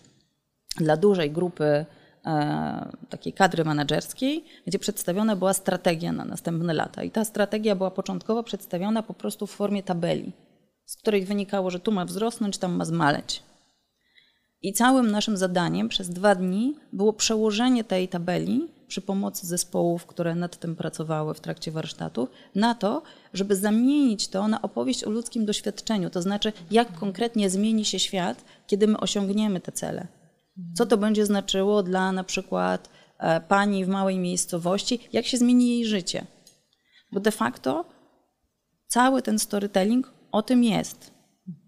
[0.77, 1.87] dla dużej grupy
[2.27, 7.03] e, takiej kadry menedżerskiej, gdzie przedstawiona była strategia na następne lata.
[7.03, 10.33] I ta strategia była początkowo przedstawiona po prostu w formie tabeli
[10.87, 13.43] z której wynikało, że tu ma wzrosnąć, tam ma zmaleć.
[14.63, 20.35] I całym naszym zadaniem przez dwa dni było przełożenie tej tabeli przy pomocy zespołów, które
[20.35, 25.47] nad tym pracowały w trakcie warsztatu, na to, żeby zamienić to na opowieść o ludzkim
[25.47, 30.07] doświadczeniu, to znaczy jak konkretnie zmieni się świat, kiedy my osiągniemy te cele.
[30.75, 35.69] Co to będzie znaczyło dla na przykład e, pani w małej miejscowości, jak się zmieni
[35.69, 36.27] jej życie.
[37.13, 37.85] Bo de facto
[38.87, 41.11] cały ten storytelling o tym jest.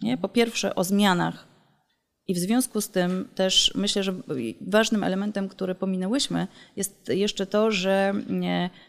[0.03, 0.17] Nie?
[0.17, 1.47] Po pierwsze o zmianach.
[2.29, 4.15] I w związku z tym też myślę, że
[4.61, 6.47] ważnym elementem, który pominęłyśmy,
[6.77, 8.15] jest jeszcze to, że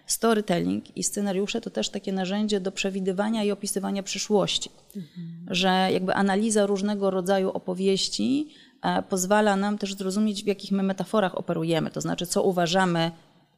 [0.06, 4.70] storytelling i scenariusze to też takie narzędzie do przewidywania i opisywania przyszłości.
[4.96, 5.56] Mhm.
[5.56, 8.48] Że jakby analiza różnego rodzaju opowieści
[8.82, 13.12] e, pozwala nam też zrozumieć, w jakich my metaforach operujemy, to znaczy co uważamy,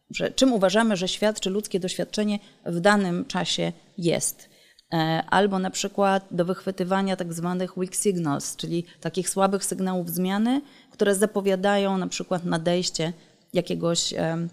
[0.09, 4.48] że, czym uważamy, że świat czy ludzkie doświadczenie w danym czasie jest.
[4.93, 10.61] E, albo na przykład do wychwytywania tak zwanych weak signals, czyli takich słabych sygnałów zmiany,
[10.91, 13.13] które zapowiadają na przykład nadejście
[13.53, 14.47] jakiegoś, e,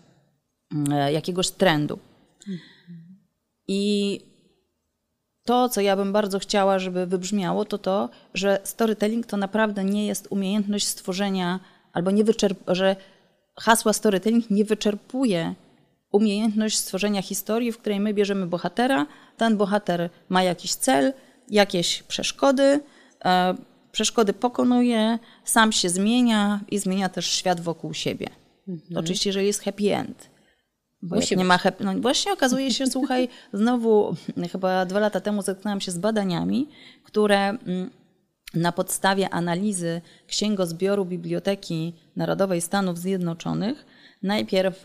[1.12, 1.99] jakiegoś trendu.
[3.68, 4.20] I
[5.45, 10.07] to, co ja bym bardzo chciała, żeby wybrzmiało, to to, że storytelling to naprawdę nie
[10.07, 11.61] jest umiejętność stworzenia,
[11.93, 12.97] albo nie wyczerp- że
[13.61, 15.55] hasła storytelling nie wyczerpuje
[16.12, 21.12] umiejętność stworzenia historii, w której my bierzemy bohatera, ten bohater ma jakiś cel,
[21.50, 22.80] jakieś przeszkody,
[23.24, 23.54] e,
[23.92, 28.26] przeszkody pokonuje, sam się zmienia i zmienia też świat wokół siebie.
[28.68, 28.96] Mhm.
[28.96, 30.30] Oczywiście, jeżeli jest happy end.
[31.02, 34.14] Bo Musi nie ma happy, no właśnie okazuje się, słuchaj, znowu
[34.52, 36.68] chyba dwa lata temu zetknęłam się z badaniami,
[37.04, 37.90] które mm,
[38.54, 43.86] na podstawie analizy księgozbioru Biblioteki Narodowej Stanów Zjednoczonych
[44.22, 44.82] Najpierw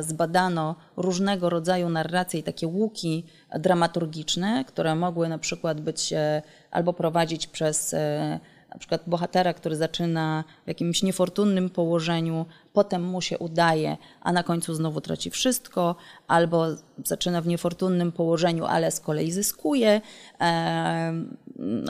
[0.00, 3.24] zbadano różnego rodzaju narracje i takie łuki
[3.58, 8.40] dramaturgiczne, które mogły na przykład być e, albo prowadzić przez e,
[8.70, 14.42] na przykład bohatera, który zaczyna w jakimś niefortunnym położeniu, potem mu się udaje, a na
[14.42, 15.96] końcu znowu traci wszystko,
[16.28, 16.66] albo
[17.04, 20.00] zaczyna w niefortunnym położeniu, ale z kolei zyskuje,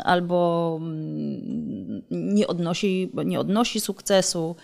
[0.04, 4.56] albo mm, nie odnosi, nie odnosi sukcesu.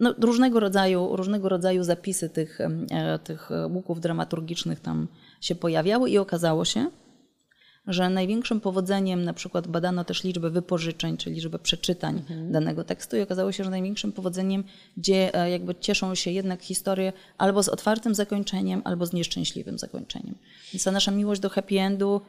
[0.00, 5.08] No, różnego, rodzaju, różnego rodzaju zapisy tych, e, tych łuków dramaturgicznych tam
[5.40, 6.90] się pojawiały i okazało się,
[7.92, 12.52] że największym powodzeniem, na przykład badano też liczbę wypożyczeń, czyli liczbę przeczytań mhm.
[12.52, 14.64] danego tekstu i okazało się, że największym powodzeniem,
[14.96, 20.34] gdzie e, jakby cieszą się jednak historie albo z otwartym zakończeniem, albo z nieszczęśliwym zakończeniem.
[20.72, 22.20] Więc ta nasza miłość do happy endu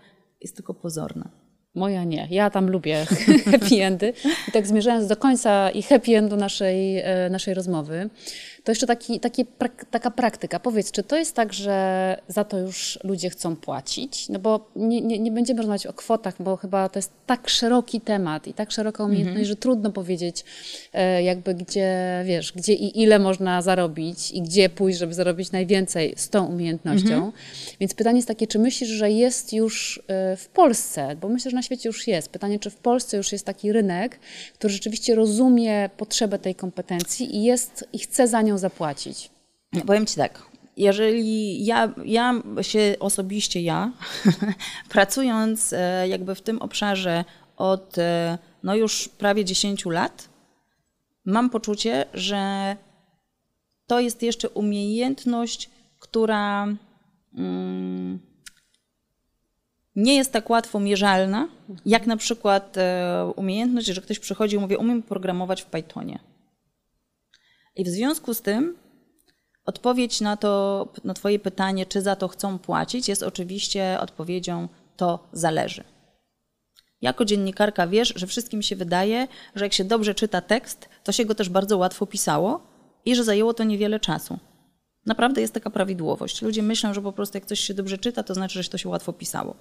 [0.41, 1.30] jest tylko pozorna.
[1.76, 2.28] Moja nie.
[2.32, 3.05] Ja tam lubię
[3.51, 4.14] happy endy.
[4.47, 8.09] I tak zmierzając do końca i happy endu naszej, e, naszej rozmowy,
[8.64, 9.45] to jeszcze taki, taki,
[9.91, 10.59] taka praktyka.
[10.59, 14.30] Powiedz, czy to jest tak, że za to już ludzie chcą płacić?
[14.30, 18.01] No bo nie, nie, nie będziemy rozmawiać o kwotach, bo chyba to jest tak szeroki
[18.01, 19.47] temat i tak szeroka umiejętność, mhm.
[19.47, 20.43] że trudno powiedzieć
[20.93, 26.14] e, jakby gdzie, wiesz, gdzie i ile można zarobić i gdzie pójść, żeby zarobić najwięcej
[26.18, 27.14] z tą umiejętnością.
[27.14, 27.32] Mhm.
[27.80, 31.55] Więc pytanie jest takie, czy myślisz, że jest już e, w Polsce, bo myślę, że
[31.55, 32.30] na świecie już jest.
[32.30, 34.20] Pytanie, czy w Polsce już jest taki rynek,
[34.53, 39.30] który rzeczywiście rozumie potrzebę tej kompetencji i jest i chce za nią nią zapłacić?
[39.88, 40.52] Powiem Ci tak.
[40.78, 43.91] Jeżeli ja, ja się osobiście, ja,
[44.89, 47.26] pracując e, jakby w tym obszarze
[47.58, 50.30] od e, no już prawie 10 lat,
[51.26, 52.76] mam poczucie, że
[53.88, 56.68] to jest jeszcze umiejętność, która
[57.38, 58.20] mm,
[59.95, 61.47] nie jest tak łatwo mierzalna,
[61.86, 66.20] jak na przykład e, umiejętność, że ktoś przychodzi i mówi, umiem programować w Pythonie.
[67.76, 68.78] I w związku z tym
[69.65, 74.67] odpowiedź na to, na Twoje pytanie, czy za to chcą płacić, jest oczywiście odpowiedzią
[74.97, 75.84] to zależy.
[77.01, 81.26] Jako dziennikarka wiesz, że wszystkim się wydaje, że jak się dobrze czyta tekst, to się
[81.26, 82.61] go też bardzo łatwo pisało
[83.05, 84.39] i że zajęło to niewiele czasu.
[85.05, 86.41] Naprawdę jest taka prawidłowość.
[86.41, 88.89] Ludzie myślą, że po prostu jak coś się dobrze czyta, to znaczy, że to się
[88.89, 89.55] łatwo pisało.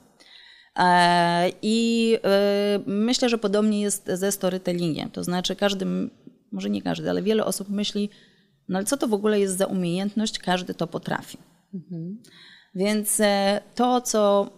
[0.77, 5.11] E, I e, myślę, że podobnie jest ze storytellingiem.
[5.11, 5.87] To znaczy, każdy
[6.53, 8.11] może nie każdy, ale wiele osób myśli,
[8.69, 11.39] no ale co to w ogóle jest za umiejętność, każdy to potrafi.
[11.75, 12.23] Mhm.
[12.75, 14.51] Więc e, to, co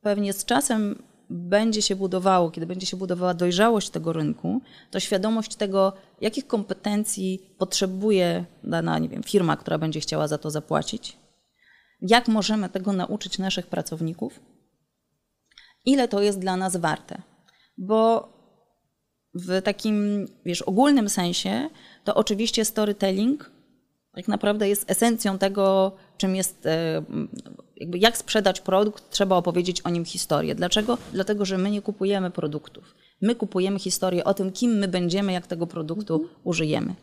[0.00, 4.60] pewnie z czasem będzie się budowało, kiedy będzie się budowała dojrzałość tego rynku,
[4.90, 10.50] to świadomość tego, jakich kompetencji potrzebuje dana nie wiem, firma, która będzie chciała za to
[10.50, 11.16] zapłacić,
[12.00, 14.40] jak możemy tego nauczyć naszych pracowników,
[15.84, 17.22] ile to jest dla nas warte.
[17.78, 18.28] Bo
[19.38, 21.70] w takim, wiesz, ogólnym sensie,
[22.04, 23.50] to oczywiście storytelling
[24.18, 27.02] tak naprawdę jest esencją tego, czym jest, e,
[27.76, 30.54] jakby jak sprzedać produkt, trzeba opowiedzieć o nim historię.
[30.54, 30.98] Dlaczego?
[31.12, 32.94] Dlatego, że my nie kupujemy produktów.
[33.20, 36.32] My kupujemy historię o tym, kim my będziemy, jak tego produktu mhm.
[36.44, 36.94] użyjemy.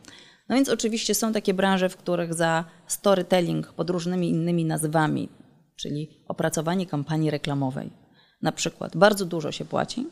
[0.50, 5.30] No więc oczywiście są takie branże, w których za storytelling pod różnymi innymi nazwami,
[5.76, 7.90] czyli opracowanie kampanii reklamowej,
[8.42, 10.06] na przykład, bardzo dużo się płaci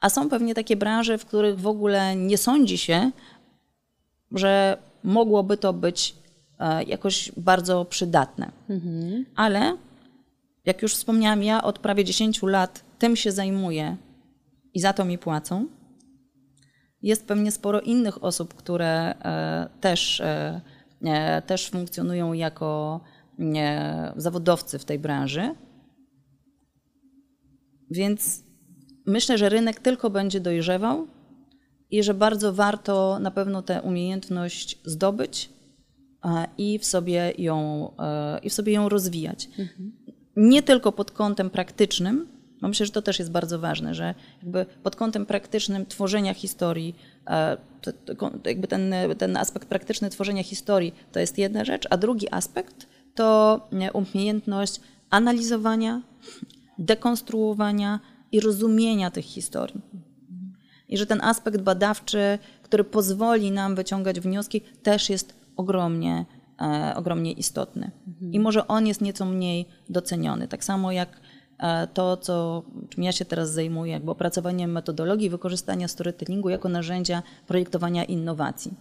[0.00, 3.10] a są pewnie takie branże, w których w ogóle nie sądzi się,
[4.32, 6.14] że mogłoby to być
[6.58, 8.52] e, jakoś bardzo przydatne.
[8.68, 9.24] Mhm.
[9.36, 9.76] Ale
[10.64, 13.96] jak już wspomniałam, ja od prawie 10 lat tym się zajmuję
[14.74, 15.66] i za to mi płacą.
[17.02, 23.00] Jest pewnie sporo innych osób, które e, też, e, też funkcjonują jako
[24.16, 25.54] zawodowcy w tej branży.
[27.90, 28.47] Więc
[29.08, 31.06] myślę, że rynek tylko będzie dojrzewał
[31.90, 35.50] i że bardzo warto na pewno tę umiejętność zdobyć
[36.58, 39.48] i w sobie ją, e, i w sobie ją rozwijać.
[39.58, 39.92] Mhm.
[40.36, 42.26] Nie tylko pod kątem praktycznym,
[42.60, 46.94] bo myślę, że to też jest bardzo ważne, że jakby pod kątem praktycznym tworzenia historii,
[47.26, 47.56] e,
[48.44, 53.60] jakby ten, ten aspekt praktyczny tworzenia historii to jest jedna rzecz, a drugi aspekt to
[53.92, 54.80] umiejętność
[55.10, 56.02] analizowania,
[56.78, 58.00] dekonstruowania,
[58.32, 59.80] i rozumienia tych historii.
[60.88, 66.26] I że ten aspekt badawczy, który pozwoli nam wyciągać wnioski, też jest ogromnie,
[66.60, 67.90] e, ogromnie istotny.
[68.08, 68.32] Mhm.
[68.32, 70.48] I może on jest nieco mniej doceniony.
[70.48, 71.20] Tak samo jak
[71.58, 77.22] e, to, co, czym ja się teraz zajmuję, jakby opracowaniem metodologii wykorzystania storytellingu jako narzędzia
[77.46, 78.74] projektowania innowacji.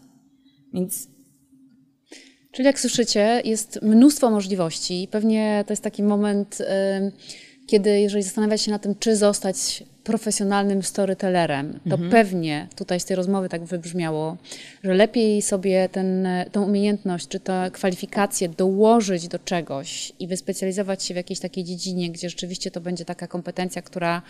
[0.74, 1.08] Więc
[2.52, 5.08] Czyli jak słyszycie, jest mnóstwo możliwości.
[5.12, 6.62] Pewnie to jest taki moment.
[7.68, 12.12] Kiedy jeżeli zastanawiać się nad tym, czy zostać profesjonalnym storytellerem, to mhm.
[12.12, 14.38] pewnie tutaj z tej rozmowy tak wybrzmiało,
[14.84, 21.14] że lepiej sobie ten, tą umiejętność czy tę kwalifikację dołożyć do czegoś i wyspecjalizować się
[21.14, 24.22] w jakiejś takiej dziedzinie, gdzie rzeczywiście to będzie taka kompetencja, która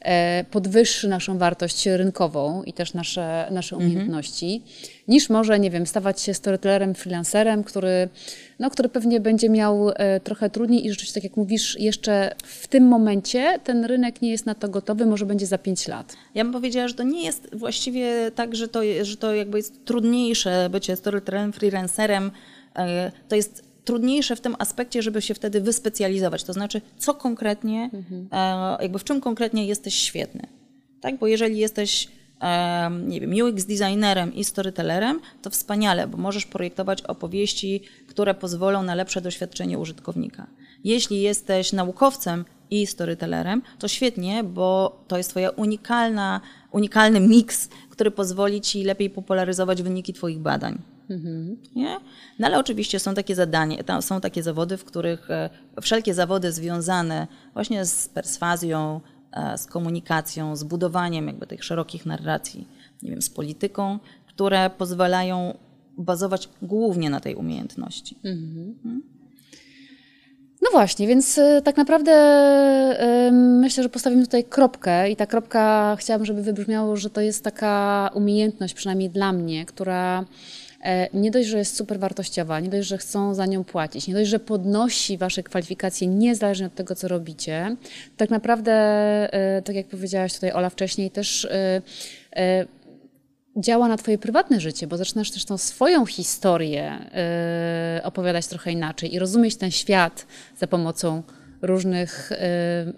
[0.00, 4.60] e, podwyższy naszą wartość rynkową i też nasze, nasze mhm.
[5.10, 8.08] Niż może, nie wiem, stawać się storytellerem, freelancerem, który,
[8.58, 12.68] no, który pewnie będzie miał e, trochę trudniej i rzeczywiście, tak jak mówisz, jeszcze w
[12.68, 16.16] tym momencie ten rynek nie jest na to gotowy, może będzie za pięć lat.
[16.34, 19.84] Ja bym powiedziała, że to nie jest właściwie tak, że to, że to jakby jest
[19.84, 22.30] trudniejsze bycie storytellerem, freelancerem.
[22.76, 26.44] E, to jest trudniejsze w tym aspekcie, żeby się wtedy wyspecjalizować.
[26.44, 27.90] To znaczy, co konkretnie,
[28.32, 30.42] e, jakby w czym konkretnie jesteś świetny.
[31.00, 31.18] Tak?
[31.18, 32.08] Bo jeżeli jesteś
[33.06, 38.94] nie wiem, UX designerem i storytellerem, to wspaniale, bo możesz projektować opowieści, które pozwolą na
[38.94, 40.46] lepsze doświadczenie użytkownika.
[40.84, 46.40] Jeśli jesteś naukowcem i storytellerem, to świetnie, bo to jest twoja unikalna,
[46.72, 50.78] unikalny miks, który pozwoli ci lepiej popularyzować wyniki twoich badań.
[51.76, 52.00] Nie?
[52.38, 55.50] No ale oczywiście są takie zadania, są takie zawody, w których e,
[55.82, 59.00] wszelkie zawody związane właśnie z perswazją,
[59.56, 62.68] z komunikacją, z budowaniem jakby tych szerokich narracji,
[63.02, 65.58] nie wiem, z polityką, które pozwalają
[65.98, 68.16] bazować głównie na tej umiejętności.
[70.62, 72.12] No właśnie, więc y, tak naprawdę
[73.28, 77.44] y, myślę, że postawimy tutaj kropkę i ta kropka chciałabym, żeby wybrzmiało, że to jest
[77.44, 80.24] taka umiejętność, przynajmniej dla mnie, która e,
[81.14, 84.30] nie dość, że jest super wartościowa, nie dość, że chcą za nią płacić, nie dość,
[84.30, 87.76] że podnosi wasze kwalifikacje niezależnie od tego, co robicie,
[88.16, 88.72] tak naprawdę,
[89.32, 91.82] e, tak jak powiedziałaś tutaj Ola wcześniej, też e,
[92.36, 92.66] e,
[93.56, 96.98] działa na Twoje prywatne życie, bo zaczynasz też tą swoją historię
[98.02, 100.26] opowiadać trochę inaczej i rozumieć ten świat
[100.58, 101.22] za pomocą
[101.62, 102.36] różnych y,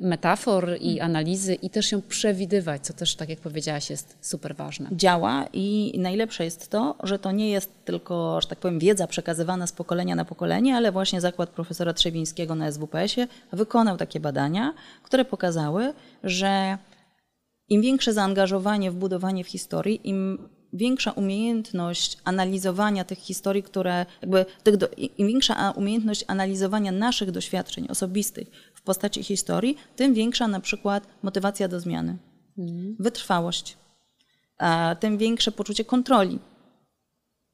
[0.01, 4.89] metafor i analizy i też ją przewidywać, co też, tak jak powiedziałaś, jest super ważne.
[4.93, 9.67] Działa i najlepsze jest to, że to nie jest tylko, że tak powiem, wiedza przekazywana
[9.67, 15.25] z pokolenia na pokolenie, ale właśnie zakład profesora Trzewińskiego na SWPS-ie wykonał takie badania, które
[15.25, 15.95] pokazały,
[16.25, 16.79] że
[17.69, 24.47] im większe zaangażowanie w budowanie w historii, im większa umiejętność analizowania tych historii, które jakby,
[24.62, 30.61] tych do, im większa umiejętność analizowania naszych doświadczeń osobistych w postaci historii, tym większa na
[30.61, 32.16] przykład motywacja do zmiany,
[32.99, 33.77] wytrwałość,
[34.59, 36.39] a tym większe poczucie kontroli.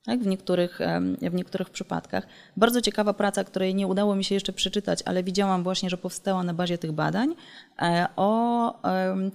[0.05, 0.79] Tak, w, niektórych,
[1.21, 2.27] w niektórych przypadkach.
[2.57, 6.43] Bardzo ciekawa praca, której nie udało mi się jeszcze przeczytać, ale widziałam właśnie, że powstała
[6.43, 7.35] na bazie tych badań.
[7.83, 9.31] e, O, em,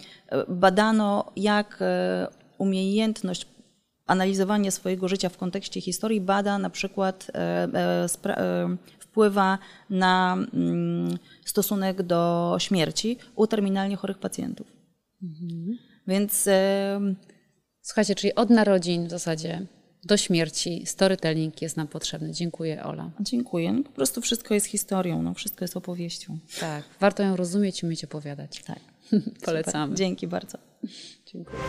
[0.48, 2.28] badano, jak e,
[2.58, 3.46] umiejętność
[4.06, 7.40] analizowania swojego życia w kontekście historii bada na przykład e,
[7.74, 9.58] e, e, wpływa
[9.90, 14.68] na mm, stosunek do śmierci u terminalnie chorych pacjentów.
[16.08, 17.16] Więc em,
[17.84, 19.66] Słuchajcie, czyli od narodzin w zasadzie
[20.04, 22.32] do śmierci storytelling jest nam potrzebny.
[22.32, 23.12] Dziękuję, Ola.
[23.20, 23.74] dziękuję.
[23.74, 26.38] No, po prostu wszystko jest historią, no, wszystko jest opowieścią.
[26.60, 28.64] Tak, warto ją rozumieć i umieć opowiadać.
[28.64, 28.80] Tak.
[29.46, 29.86] Polecamy.
[29.86, 29.98] Super.
[29.98, 30.58] Dzięki bardzo.
[31.26, 31.60] Dziękuję.